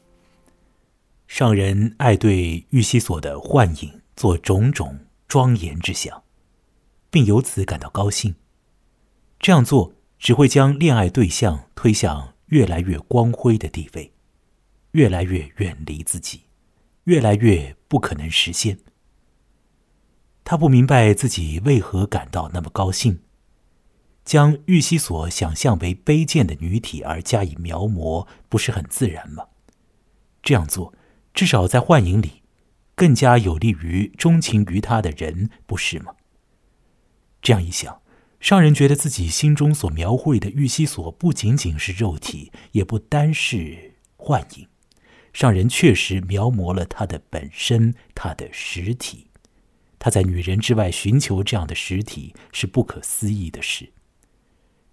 [1.27, 6.25] 上人爱对玉溪所的幻影做种种庄严之想，
[7.11, 8.35] 并由此感到高兴。
[9.39, 14.13] 这样做只会将恋爱对象推向越来越光辉的地位，
[14.93, 16.45] 越来越远离自己，
[17.05, 18.79] 越来越不可能实现。
[20.45, 23.21] 他不明白自己为何感到那么高兴，
[24.25, 29.47] 将玉溪所想象为卑贱的女体而加以描摹，不是很自然吗？
[30.43, 30.95] 这样做，
[31.35, 32.38] 至少在幻影里，
[32.99, 36.17] 更加有利于钟情于他的人，不是吗？
[37.41, 38.03] 这样一想，
[38.41, 44.67] 上人觉得自己心中所描绘的玉溪所不仅仅是肉体，也不单是幻影。
[45.33, 49.29] 上人确实描摹了他的本身，他的实体。
[50.01, 53.93] 他在女人之外寻求这样的实体是不可思议的事。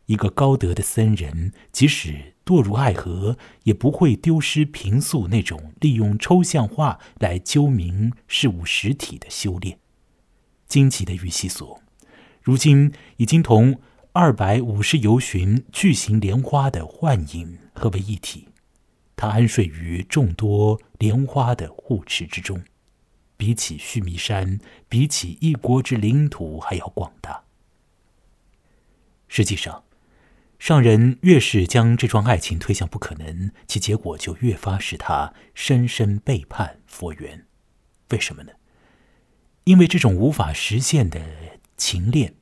[0.07, 9.79] 一个高德的僧人，即使堕入爱河，也不会丢失平素那种利用抽象化来究明事物实体的修炼。
[10.67, 11.81] 荆棘的玉溪所，
[12.43, 13.79] 如今已经同
[14.11, 18.49] 二百五十游巡巨型莲花的幻影合为一体。
[19.15, 22.63] 它安睡于众多莲花的护持之中，
[23.37, 27.45] 比起须弥山，比起一国之领土还要广大。
[29.27, 29.84] 实际上。
[30.65, 37.45] 上人越是将这桩爱情推向不可能，其结果就越发使他深深背叛佛缘。
[38.09, 38.51] 为什么呢？
[39.65, 41.21] 因为这种无法实现的
[41.77, 42.33] 情恋，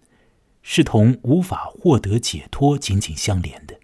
[0.62, 3.78] 是同无法获得解脱紧紧相连的。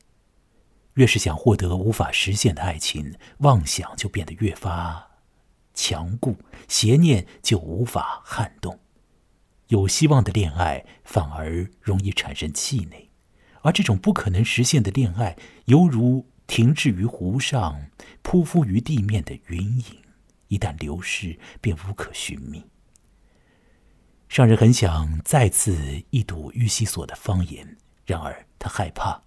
[0.93, 5.19] 越是想获得无法实现的爱情，妄想就变得越发
[5.73, 6.38] 强固，
[6.69, 8.80] 邪念就无法撼动。
[9.67, 13.09] 有希望的恋爱反而容易产生气馁。
[13.62, 17.88] 而这种不可能实现的恋爱，犹如停滞于湖上、
[18.24, 19.84] 匍匐于地面的云影，
[20.48, 22.65] 一旦流失，便无可寻觅。
[24.28, 29.22] 上人很想再次一睹玉溪所的方言，然而他害怕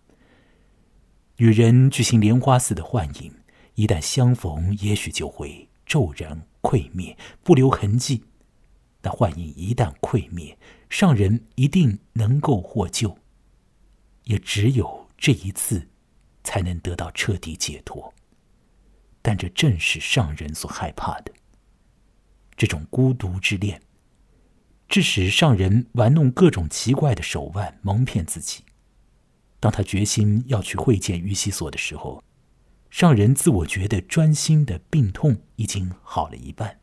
[1.36, 3.34] 与人举行莲花似的幻影，
[3.74, 8.24] 一旦相逢，也许就会骤然溃灭，不留痕迹。
[9.02, 10.56] 那幻影一旦溃灭，
[10.88, 13.18] 上人一定能够获救。
[14.24, 15.88] 也只有这一次，
[16.44, 18.12] 才能得到彻底解脱。
[19.20, 21.32] 但这正是上人所害怕的。
[22.56, 23.80] 这种孤独之恋，
[24.88, 28.64] 致使上人玩弄各种奇怪的手腕，蒙骗自己。
[29.58, 32.22] 当他决心要去会见玉溪所的时候，
[32.90, 36.80] 上人自我觉得专心的病痛已经好了一半。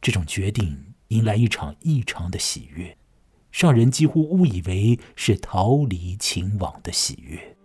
[0.00, 2.96] 这种决定迎来一场异常的喜悦。
[3.54, 7.56] 上人几乎误以为是逃离情网的喜悦。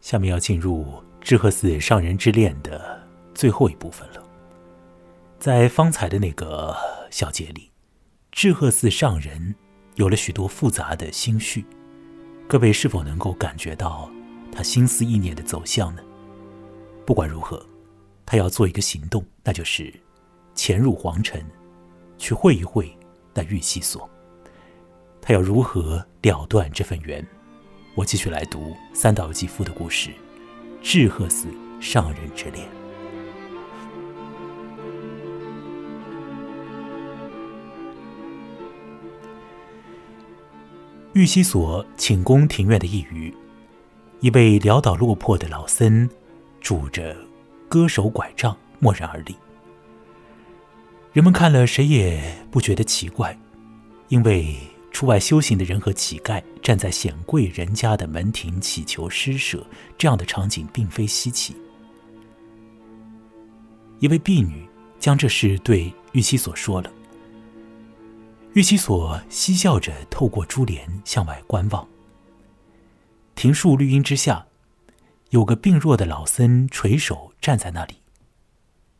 [0.00, 3.00] 下面要进入智鹤寺上人之恋的
[3.32, 4.20] 最后一部分了。
[5.38, 6.76] 在方才的那个
[7.12, 7.70] 小节里，
[8.32, 9.54] 智鹤寺上人
[9.94, 11.64] 有了许多复杂的心绪，
[12.48, 14.10] 各位是否能够感觉到
[14.50, 16.02] 他心思意念的走向呢？
[17.08, 17.64] 不管如何，
[18.26, 19.90] 他要做一个行动，那就是
[20.54, 21.42] 潜入皇城，
[22.18, 22.94] 去会一会
[23.32, 24.06] 那玉溪所。
[25.18, 27.26] 他要如何了断这份缘？
[27.94, 30.10] 我继续来读三岛由纪夫的故事
[30.82, 31.48] 《智鹤寺
[31.80, 32.68] 上人之恋》。
[41.14, 43.34] 玉溪所寝宫庭院的一隅，
[44.20, 46.06] 一位潦倒落魄的老僧。
[46.60, 47.16] 拄着
[47.68, 49.34] 歌手拐杖，默然而立。
[51.12, 53.38] 人们看了，谁也不觉得奇怪，
[54.08, 54.56] 因为
[54.90, 59.66] 出外修行的人和乞丐站在显贵人家的门庭祈求施舍，
[59.96, 61.56] 这样的场景并非稀奇。
[64.00, 64.68] 一位婢女
[64.98, 66.92] 将这事对玉溪所说了。
[68.54, 71.86] 玉溪所嬉笑着透过珠帘向外观望。
[73.34, 74.47] 庭树绿荫之下。
[75.30, 78.02] 有个病弱的老僧垂手站在那里。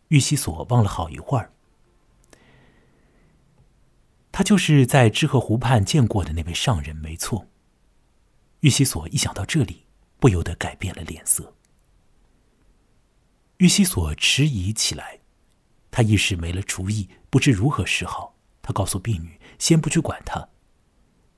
[0.08, 1.52] 玉溪所望了好一会儿，
[4.32, 7.46] 他就是在知鹤湖畔见过的那位上人，没错。
[8.60, 9.86] 玉溪所一想到这里，
[10.18, 11.54] 不由得改变了脸色。
[13.58, 15.20] 玉溪所迟疑起来，
[15.90, 18.34] 他一时没了主意，不知如何是好。
[18.62, 20.48] 他告诉婢女，先不去管他。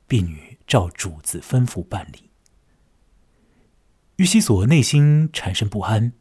[0.07, 2.30] 婢女照主子吩咐办理。
[4.21, 6.13] 玉溪所内心产生不安，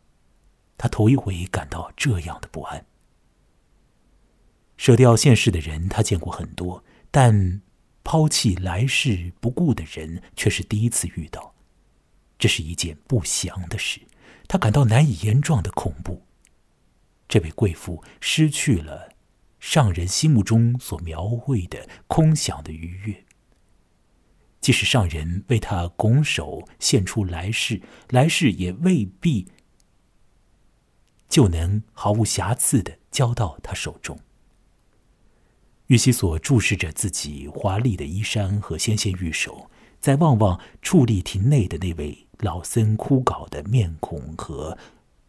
[0.78, 2.86] 他头一回感到这样的不安。
[4.78, 7.60] 舍掉现世的人，他见过很多，但
[8.02, 11.54] 抛弃来世不顾的人却是第一次遇到。
[12.38, 14.00] 这是一件不祥的事，
[14.47, 16.24] 他感到难以言状的恐怖。
[17.28, 19.10] 这位贵妇失去了
[19.60, 23.26] 上人心目中所描绘的空想的愉悦。
[24.62, 29.47] 即使上人为他拱手献出来世，来世也未必
[31.30, 34.20] 就能毫无瑕疵的交到他手中。
[35.88, 44.78] 玉溪所注视着自己华丽的衣衫和纤纤玉手，再望望矗立亭内的那位老僧枯槁的面孔和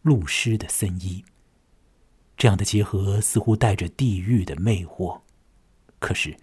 [0.01, 1.23] 露湿的僧衣，
[2.35, 5.21] 这样的结合似乎带着地狱的魅惑。
[5.99, 6.35] 可是。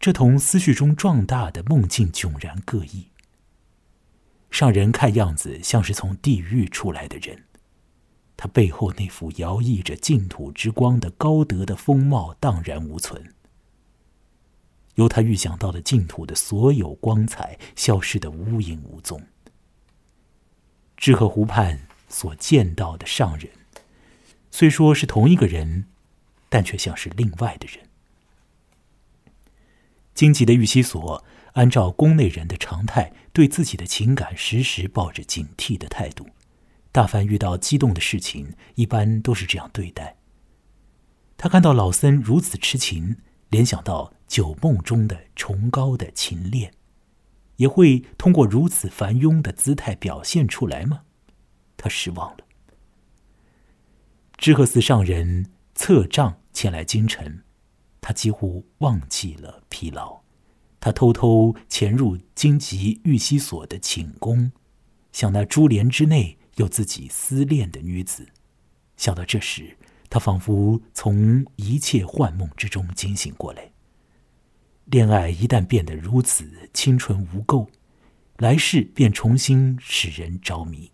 [0.00, 3.08] 这同思绪中壮大的梦境迥然各异。
[4.50, 7.44] 上人看样子像是从地狱出来的人，
[8.36, 13.34] 他背后那副摇曳着净土之光的高德的风貌荡然无存，
[14.94, 19.20] 由他预想到的净土的所有光彩消失的无影无踪。
[20.96, 23.50] 志和湖畔所见到的上人，
[24.50, 25.86] 虽说是同一个人，
[26.48, 27.87] 但却像是另外的人。
[30.18, 36.26] 荆棘的玉溪所按照宫内人的常态，对自己的情感时时抱着警惕的态度。
[36.90, 40.16] 大凡遇到激动的事情，一般都是这样对待。
[41.36, 43.18] 他看到老僧如此痴情，
[43.50, 46.72] 联想到酒梦中的崇高的情恋，
[47.58, 51.02] 也会通过如此繁庸的姿态表现出来吗？
[51.76, 52.38] 他失望了。
[54.36, 57.42] 知鹤寺上人策杖前来京城，
[58.00, 60.20] 他几乎忘记了疲劳。
[60.80, 64.52] 他偷偷潜入荆棘玉溪所的寝宫，
[65.12, 66.36] 想那珠帘之内。
[66.58, 68.26] 有自己思恋的女子，
[68.96, 69.76] 想到这时，
[70.10, 73.70] 他仿佛从一切幻梦之中惊醒过来。
[74.86, 77.68] 恋爱一旦变得如此清纯无垢，
[78.38, 80.90] 来世便重新使人着迷。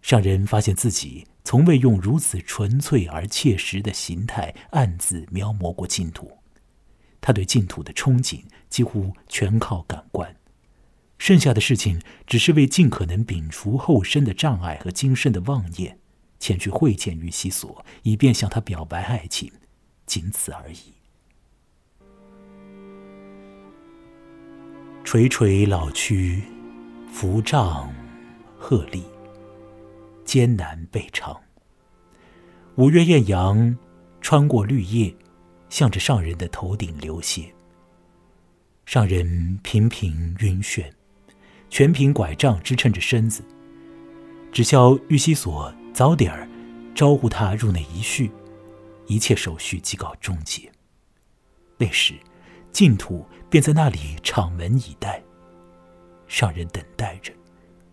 [0.00, 6.38] 上人发现自己从未用如此纯粹而切实的形态暗自描摹过净土，
[7.20, 10.36] 他对净土的憧憬几乎全靠感官。
[11.18, 15.98] 剩下的事情，只是为尽可能摒除后生的障碍和今生的妄念，
[16.38, 19.52] 前去会见玉溪所，以便向他表白爱情，
[20.06, 20.94] 仅此而已。
[25.04, 26.42] 垂垂老躯，
[27.12, 27.92] 扶杖
[28.58, 29.02] 鹤立，
[30.30, 31.40] 艰难备尝。
[32.76, 33.76] 五月艳阳
[34.20, 35.12] 穿过绿叶，
[35.68, 37.50] 向着上人的头顶流泻。
[38.86, 40.84] 上人频频晕眩。
[41.68, 43.42] 全凭拐杖支撑着身子，
[44.52, 46.48] 只消玉溪所早点儿
[46.94, 48.30] 招呼他入内一叙，
[49.08, 50.70] 一切手续即告终结。
[51.76, 52.14] 那时，
[52.70, 55.20] 净土便在那里敞门以待，
[56.28, 57.32] 上人等待着，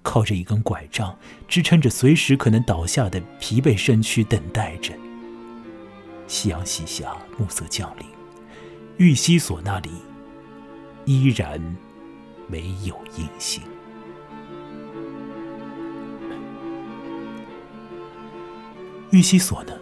[0.07, 1.13] 靠着一根拐杖
[1.49, 4.93] 支撑着随时可能倒下的疲惫身躯，等待着。
[6.27, 8.07] 夕阳西下，暮色降临，
[8.95, 9.89] 玉溪所那里
[11.03, 11.61] 依然。
[12.49, 13.61] 没有音信。
[19.11, 19.73] 玉溪所呢？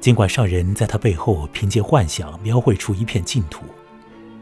[0.00, 3.66] 尽管上人在他背后凭借幻想描绘出一片净土，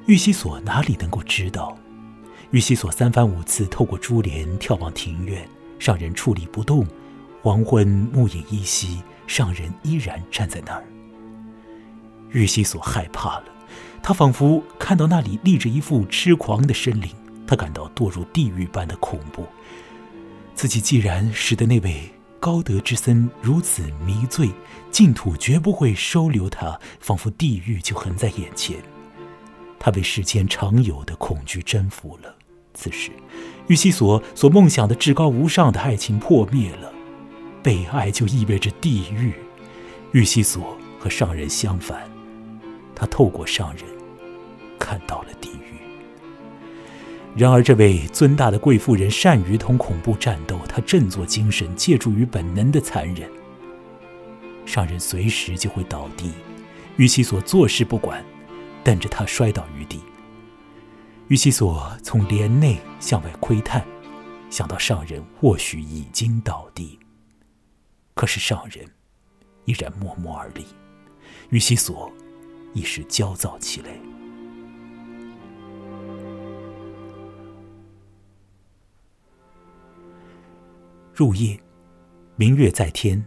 [0.06, 1.76] 玉溪所哪里能够知道？
[2.52, 5.48] 玉溪所三番五次透过珠帘眺望庭院，
[5.78, 6.86] 上人矗立不动。
[7.40, 10.84] 黄昏暮影依稀，上人依然站在那儿。
[12.30, 13.44] 玉溪所害怕了。
[14.02, 17.10] 他仿佛看到那里立着一副痴狂的身灵，
[17.46, 19.46] 他感到堕入地狱般的恐怖。
[20.54, 22.02] 自己既然使得那位
[22.38, 24.50] 高德之僧如此迷醉，
[24.90, 28.76] 净土绝不会收留他，仿佛地狱就横在眼前。
[29.80, 32.36] 他被世间常有的恐惧征服了。
[32.82, 33.12] 此时，
[33.68, 36.92] 玉溪所所梦想的至高无上的爱情破灭了，
[37.62, 39.34] 被爱就意味着地狱。
[40.10, 42.10] 玉溪所和上人相反，
[42.92, 43.84] 他透过上人。
[44.80, 45.78] 看到了地狱。
[47.36, 53.30] 然而，这位尊大的贵妇人善于同恐怖战斗，她振作精神，借助于本能的残忍。
[54.66, 56.32] 上人随时就会倒地，
[56.96, 58.24] 玉溪所坐视不管，
[58.82, 60.00] 等着他摔倒于地。
[61.32, 63.82] 于其所从帘内向外窥探，
[64.50, 66.98] 想到上人或许已经倒地，
[68.14, 68.86] 可是上人
[69.64, 70.66] 依然默默而立。
[71.48, 72.12] 于其所
[72.74, 73.88] 一时焦躁起来。
[81.14, 81.58] 入夜，
[82.36, 83.26] 明月在天，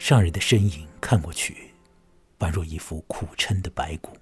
[0.00, 1.70] 上人的身影看过去，
[2.40, 4.16] 宛若一副苦撑的白骨。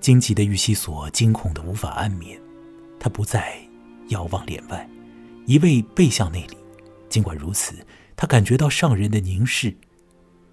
[0.00, 2.40] 荆棘的玉溪所惊恐的无法安眠，
[2.98, 3.58] 他不再
[4.08, 4.88] 遥望帘外，
[5.46, 6.56] 一味背向那里。
[7.08, 7.74] 尽管如此，
[8.16, 9.74] 他感觉到上人的凝视，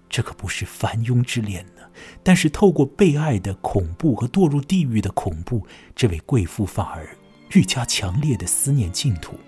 [0.08, 1.82] 这可不是凡庸之恋呢。
[2.22, 7.16] 但是透过被爱的恐怖和堕入地狱的恐怖，这位贵妇反而
[7.52, 9.38] 愈加强烈的思念净土。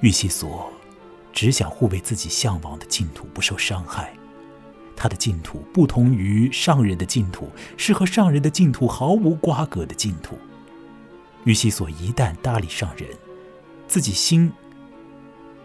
[0.00, 0.72] 玉溪所
[1.32, 4.12] 只想护卫自己向往的净土不受伤害。
[4.96, 10.38] 他的净土不同于上人的净土，是和上人的净土毫无瓜葛的净土。
[11.44, 13.08] 玉溪所一旦搭理上人，
[13.88, 14.52] 自己心、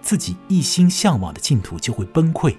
[0.01, 2.55] 自己一心向往的净土就会崩溃。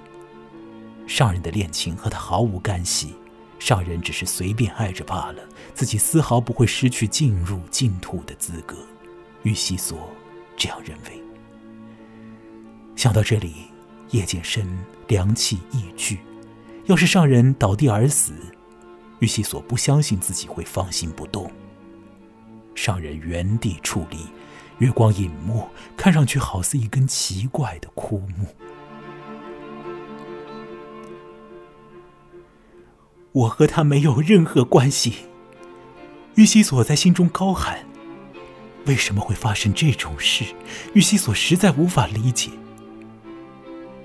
[1.07, 3.15] 上人的恋情和他毫无干系，
[3.59, 5.43] 上人只是随便爱着罢了，
[5.75, 8.77] 自己丝毫不会失去进入净土的资格。
[9.43, 10.11] 玉溪所
[10.57, 11.23] 这样认为。
[12.95, 13.55] 想到这里，
[14.11, 14.65] 叶剑生
[15.07, 16.19] 凉气溢聚。
[16.89, 18.33] 要是上人倒地而死，
[19.19, 21.51] 玉溪所不相信自己会放心不动。
[22.75, 24.29] 上人原地矗立，
[24.79, 25.69] 月光隐没，
[25.99, 28.47] 看上去好似一根奇怪的枯木。
[33.33, 35.27] 我和他没有任何关系。
[36.37, 37.87] 玉溪所在心中高喊
[38.87, 40.55] ：“为什么会发生这种事？”
[40.95, 42.51] 玉溪所实在无法理解。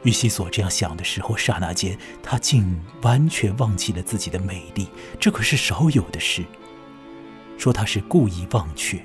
[0.04, 4.88] 玉溪所这样想的时候，刹那间，他竟完全忘记了自己的美丽。
[5.20, 6.44] 这可是少有的事。
[7.58, 9.02] 说他是故意忘却，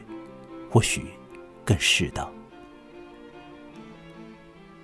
[0.69, 1.07] 或许
[1.65, 2.29] 更适当。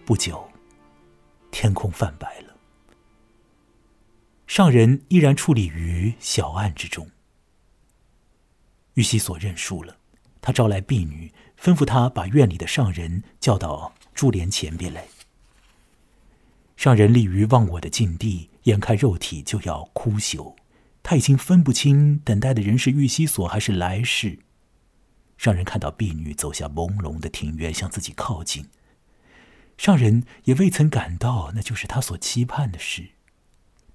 [0.05, 0.49] 不久，
[1.51, 2.55] 天空泛白了。
[4.47, 7.11] 上人依然矗立于小案之中。
[8.93, 9.97] 玉溪所认输了，
[10.41, 15.05] 他招来婢女，吩咐他把院里的上人叫到珠帘前边来。
[16.77, 20.57] 上人立于忘我的境地，眼看肉体就要枯朽，
[21.03, 24.41] 他已经分不清等待的人是玉溪所还是来世。
[25.39, 28.69] 上人看到婢女走下朦胧的庭院，向自己靠近。
[29.77, 33.11] 上人也未曾感到那就是他所期盼的事。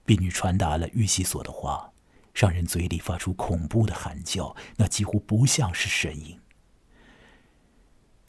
[0.05, 1.91] 婢女传达了玉溪所的话，
[2.33, 6.39] 上人嘴里发出恐怖的喊叫，那几乎不像是声音。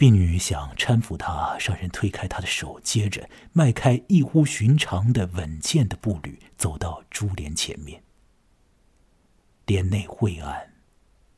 [0.01, 8.03] 婢女想搀扶他，上人推开他的手，接着迈开异乎寻常的稳健的步履，走到珠帘前面。
[9.67, 10.73] 帘内晦暗，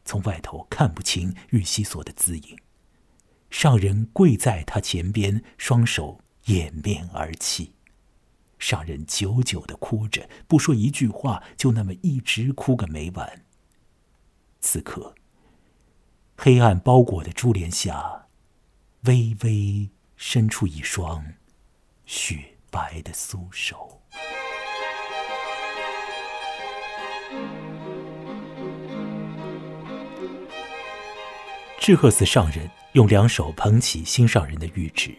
[0.04, 2.56] 从外头看不清玉溪所的姿影。
[3.50, 7.72] 上人跪在他前边，双手掩面而泣。
[8.60, 13.44] 上人久久的哭着，不说一句话，就那么一直哭个没完。
[14.60, 15.16] 此刻，
[16.36, 18.21] 黑暗包裹的珠帘下。
[19.07, 21.24] 微微伸出一双
[22.07, 22.38] 雪
[22.70, 24.00] 白的素手。
[31.80, 35.12] 智鹤寺上人用两手捧起心上人的玉指，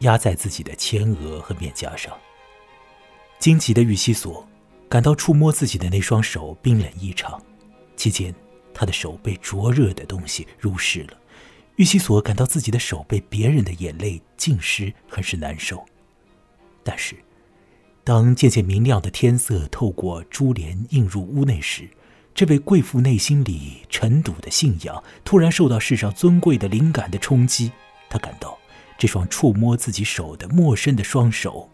[0.00, 2.16] 压在自己的前额和面颊上。
[3.40, 4.48] 惊奇的玉溪所
[4.88, 7.42] 感到触摸自己的那双手冰冷异常，
[7.96, 8.32] 期间
[8.72, 11.18] 他的手被灼热的东西濡湿了。
[11.76, 15.84] 玉溪所感到自己的手被别人的眼泪浸湿，很是难受。
[16.82, 17.14] 但是，
[18.02, 21.88] 当渐渐明亮的天色透过珠帘映入屋内时，
[22.34, 27.70] 这位贵妇内心里沉笃的信仰突然受到世上尊贵的灵感的冲击。
[28.08, 28.56] 她感到，
[28.96, 31.70] 这双触摸自己手的陌生的双手，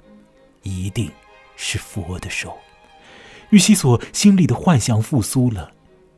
[0.63, 1.11] 一定
[1.55, 2.57] 是佛的手。
[3.51, 5.73] 玉溪所心里的幻想复苏了。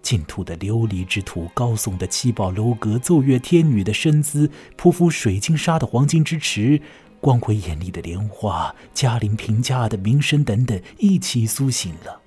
[0.05, 6.79] 净土的琉璃之土，高耸的七宝楼阁，奏乐天女的身姿，匍匐水晶沙的黄金之池，
[7.23, 12.21] 光辉艳丽的莲花，嘉陵平家的名声等等，一起苏醒了。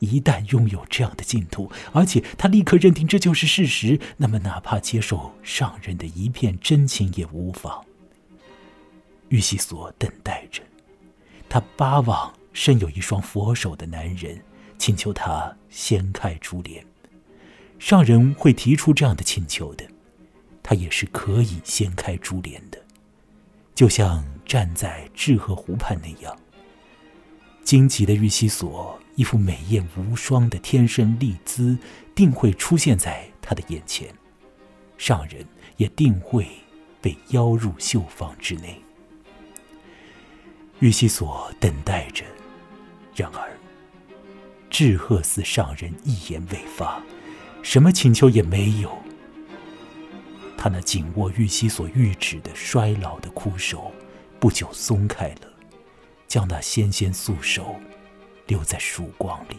[0.00, 7.82] 一旦拥有这样的净土，而且他立刻认定这就是事实，那么哪怕接受上人的一片真情也无妨。
[9.28, 10.62] 玉溪所等待着，
[11.48, 14.42] 他巴望身有一双佛手的男人，
[14.78, 16.84] 请求他掀开珠帘。
[17.84, 19.86] 上人会提出这样的请求的，
[20.62, 22.82] 他也是可以掀开珠帘的，
[23.74, 26.34] 就像站在智鹤湖畔那样。
[27.62, 31.76] 荆棘的玉溪所，一副美艳无双的天生丽姿，
[32.14, 34.08] 定会出现在他的眼前，
[34.96, 36.48] 上人也定会
[37.02, 38.80] 被邀入绣房之内。
[40.78, 42.24] 玉溪所等待着，
[43.14, 43.50] 然而
[44.70, 47.02] 智鹤寺上人一言未发。
[47.64, 48.96] 什么请求也没有。
[50.56, 53.90] 他那紧握玉溪所玉指的衰老的枯手，
[54.38, 55.48] 不久松开了，
[56.28, 57.74] 将那纤纤素手
[58.46, 59.56] 留在曙光里。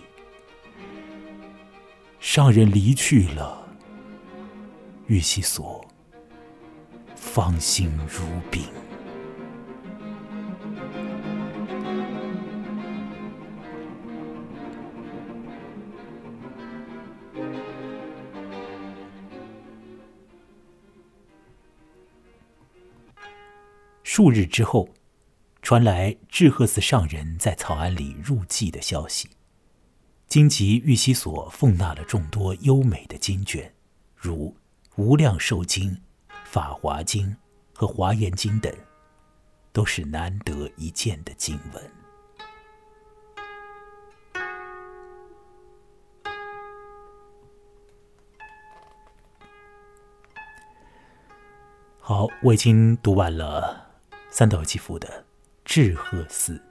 [2.20, 3.68] 上人离去了，
[5.08, 5.86] 玉溪所
[7.16, 8.64] 芳心如冰。
[24.08, 24.88] 数日之后，
[25.64, 29.28] 传来智鹤寺上人在草庵里入寂的消息。
[30.28, 33.74] 经籍玉溪所奉纳了众多优美的经卷，
[34.16, 34.56] 如
[34.96, 35.90] 《无量寿经》
[36.44, 37.30] 《法华经》
[37.74, 38.72] 和《华严经》等，
[39.74, 41.92] 都是难得一见的经文。
[52.00, 53.84] 好，我已经读完了。
[54.38, 55.08] 三岛由纪夫的
[55.64, 56.62] 《志贺寺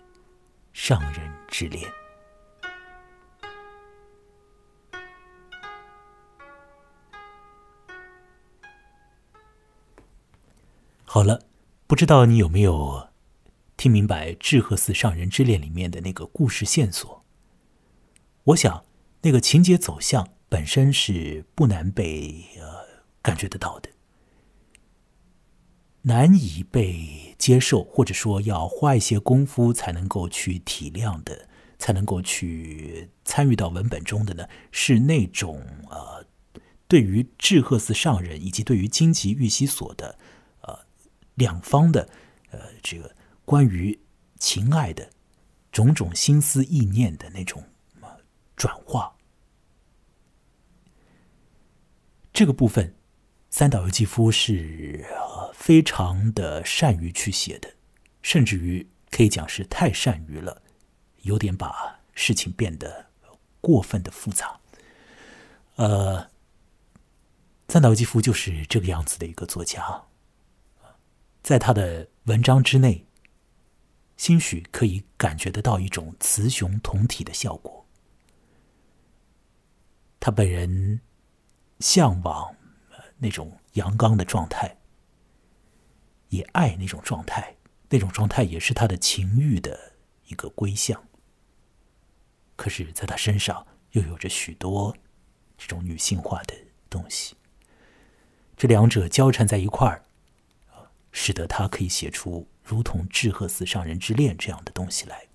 [0.75, 1.83] 上人之恋》。
[11.07, 11.41] 好了，
[11.87, 13.09] 不知道你有没有
[13.79, 17.25] 听明白《志贺寺上人之恋》里面的那个故事线索？
[18.43, 18.85] 我想，
[19.23, 23.94] 那个情节走向本身是不难被呃感觉得到的。
[26.05, 31.49] 难以被接受，或者说要花一些功夫才能够去体谅的，
[31.79, 34.49] 才能够去参与到文本中的呢？
[34.71, 36.25] 是那种呃，
[36.89, 40.19] 对于志贺寺上人以及对于荆棘玉溪所的
[40.63, 40.85] 呃。
[41.37, 42.09] 两方的，
[42.53, 43.13] 呃，这个
[43.45, 43.99] 关于
[44.39, 45.11] 情爱的
[45.73, 47.65] 种种心思意念的那种
[48.55, 49.17] 转化，
[52.33, 52.95] 这个部分，
[53.57, 55.07] 三岛由纪夫是
[55.55, 57.73] 非常的善于去写的，
[58.21, 60.61] 甚至于可以讲是太善于了，
[61.23, 63.07] 有点把事情变得
[63.61, 64.59] 过分的复杂。
[65.77, 66.29] 呃，
[67.69, 70.03] 三岛由纪夫就是这个样子的一个作家。
[71.41, 73.07] 在他的文章之内，
[74.17, 77.87] 兴许可以感觉得到一种雌雄同体的效果。
[80.19, 81.01] 他本人
[81.79, 82.57] 向往
[83.19, 84.77] 那种阳刚的状态，
[86.29, 87.57] 也爱那种状态，
[87.89, 89.93] 那种状态也是他的情欲的
[90.27, 91.03] 一个归向。
[92.57, 94.97] 可是，在他身上又有着许多
[95.57, 96.55] 这种女性化的
[96.89, 97.35] 东西，
[98.57, 100.03] 这两者交缠在一块儿。
[101.17, 105.29] 使得他可以写出如同《志贺寺上人之恋》这样的东西来。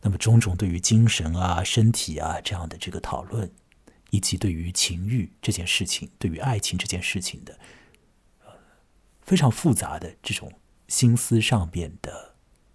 [0.00, 3.48] 那么，种种对于精神啊、身体啊这样的这个讨论，
[4.12, 7.58] 以及对于情欲这件事情、对于爱情这件事情的，
[9.22, 10.52] 非常复杂的这种
[10.86, 12.34] 心思上边的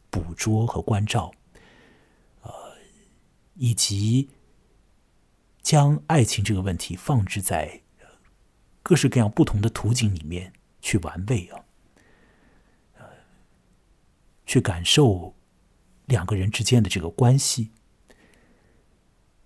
[0.09, 1.31] 捕捉和关照，
[2.41, 2.51] 呃，
[3.53, 4.31] 以及
[5.61, 7.83] 将爱情这个问题放置在
[8.81, 11.63] 各式各样不同的图景里面去玩味啊。
[14.47, 15.35] 去感受
[16.05, 17.69] 两个人之间的这个关系，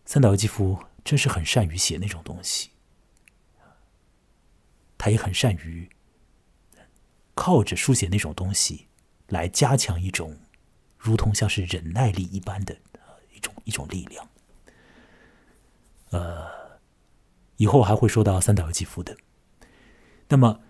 [0.06, 2.72] 三岛由纪夫真是很善于写那种东西，
[4.98, 5.90] 他也很善于
[7.34, 8.88] 靠着书写那种东西
[9.28, 10.38] 来加强一种
[10.98, 12.78] 如同像是忍耐力一般的
[13.34, 14.30] 一种一种力量。
[16.10, 16.80] 呃，
[17.58, 19.18] 以后还会说到三岛由纪夫的。
[20.28, 20.62] 那么，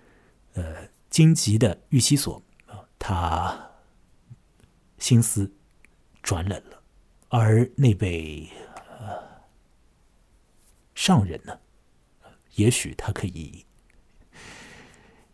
[0.53, 3.67] 呃，荆棘的玉溪所啊，他。
[4.97, 5.51] 心思
[6.21, 6.83] 转冷了，
[7.29, 8.47] 而那位
[11.01, 11.57] 上人呢？
[12.57, 13.65] 也许他可以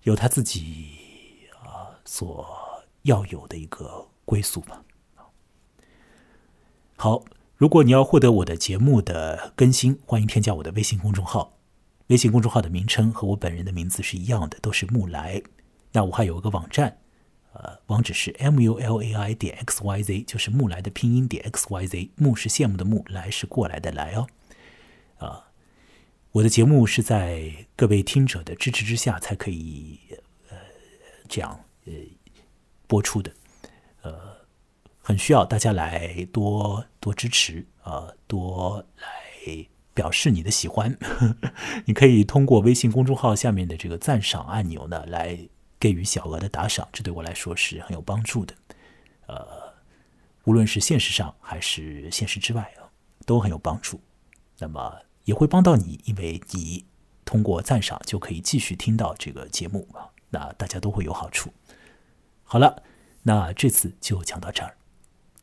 [0.03, 2.47] 有他自己啊所
[3.01, 4.81] 要有的一个归宿吧。
[6.95, 7.25] 好，
[7.57, 11.57] 如果你要获得我的节目的更新，欢迎添加我的微信公众号。
[12.07, 15.43] 微信公众号的名称和我本人的名字是一样的，都是木来。
[15.91, 16.97] 那我还有一个网站。
[17.51, 22.11] 呃，网址是 m u l a i 点 x y z，就是木来的拼音点 x y z。
[22.15, 24.27] 木是羡慕的木，来是过来的来哦。
[25.17, 25.46] 啊，
[26.31, 29.99] 我的节目是在各位听者的支持之下才可以
[30.49, 30.57] 呃
[31.27, 31.93] 这样呃
[32.85, 33.31] 播出的。
[34.01, 34.37] 呃，
[34.99, 40.97] 很需要大家来多多支持啊，多来表示你的喜欢。
[41.85, 45.49] 你可以通过微信公众号下面的这个赞赏按钮呢来。
[45.79, 48.55] 给予小额的打赏，这对我来说是很有帮助的。
[49.27, 49.47] 呃，
[50.45, 52.89] 无论是现实上还是现实之外啊，
[53.27, 54.01] 都很有帮助。
[54.57, 56.85] 那么也会帮到你，因为你
[57.23, 61.51] 通过赞赏就可以继续听到这个节目啊，那大家都会有好处。
[62.43, 62.81] 好了，
[63.23, 64.77] 那这次就讲到这儿，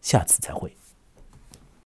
[0.01, 0.75] 下次再会。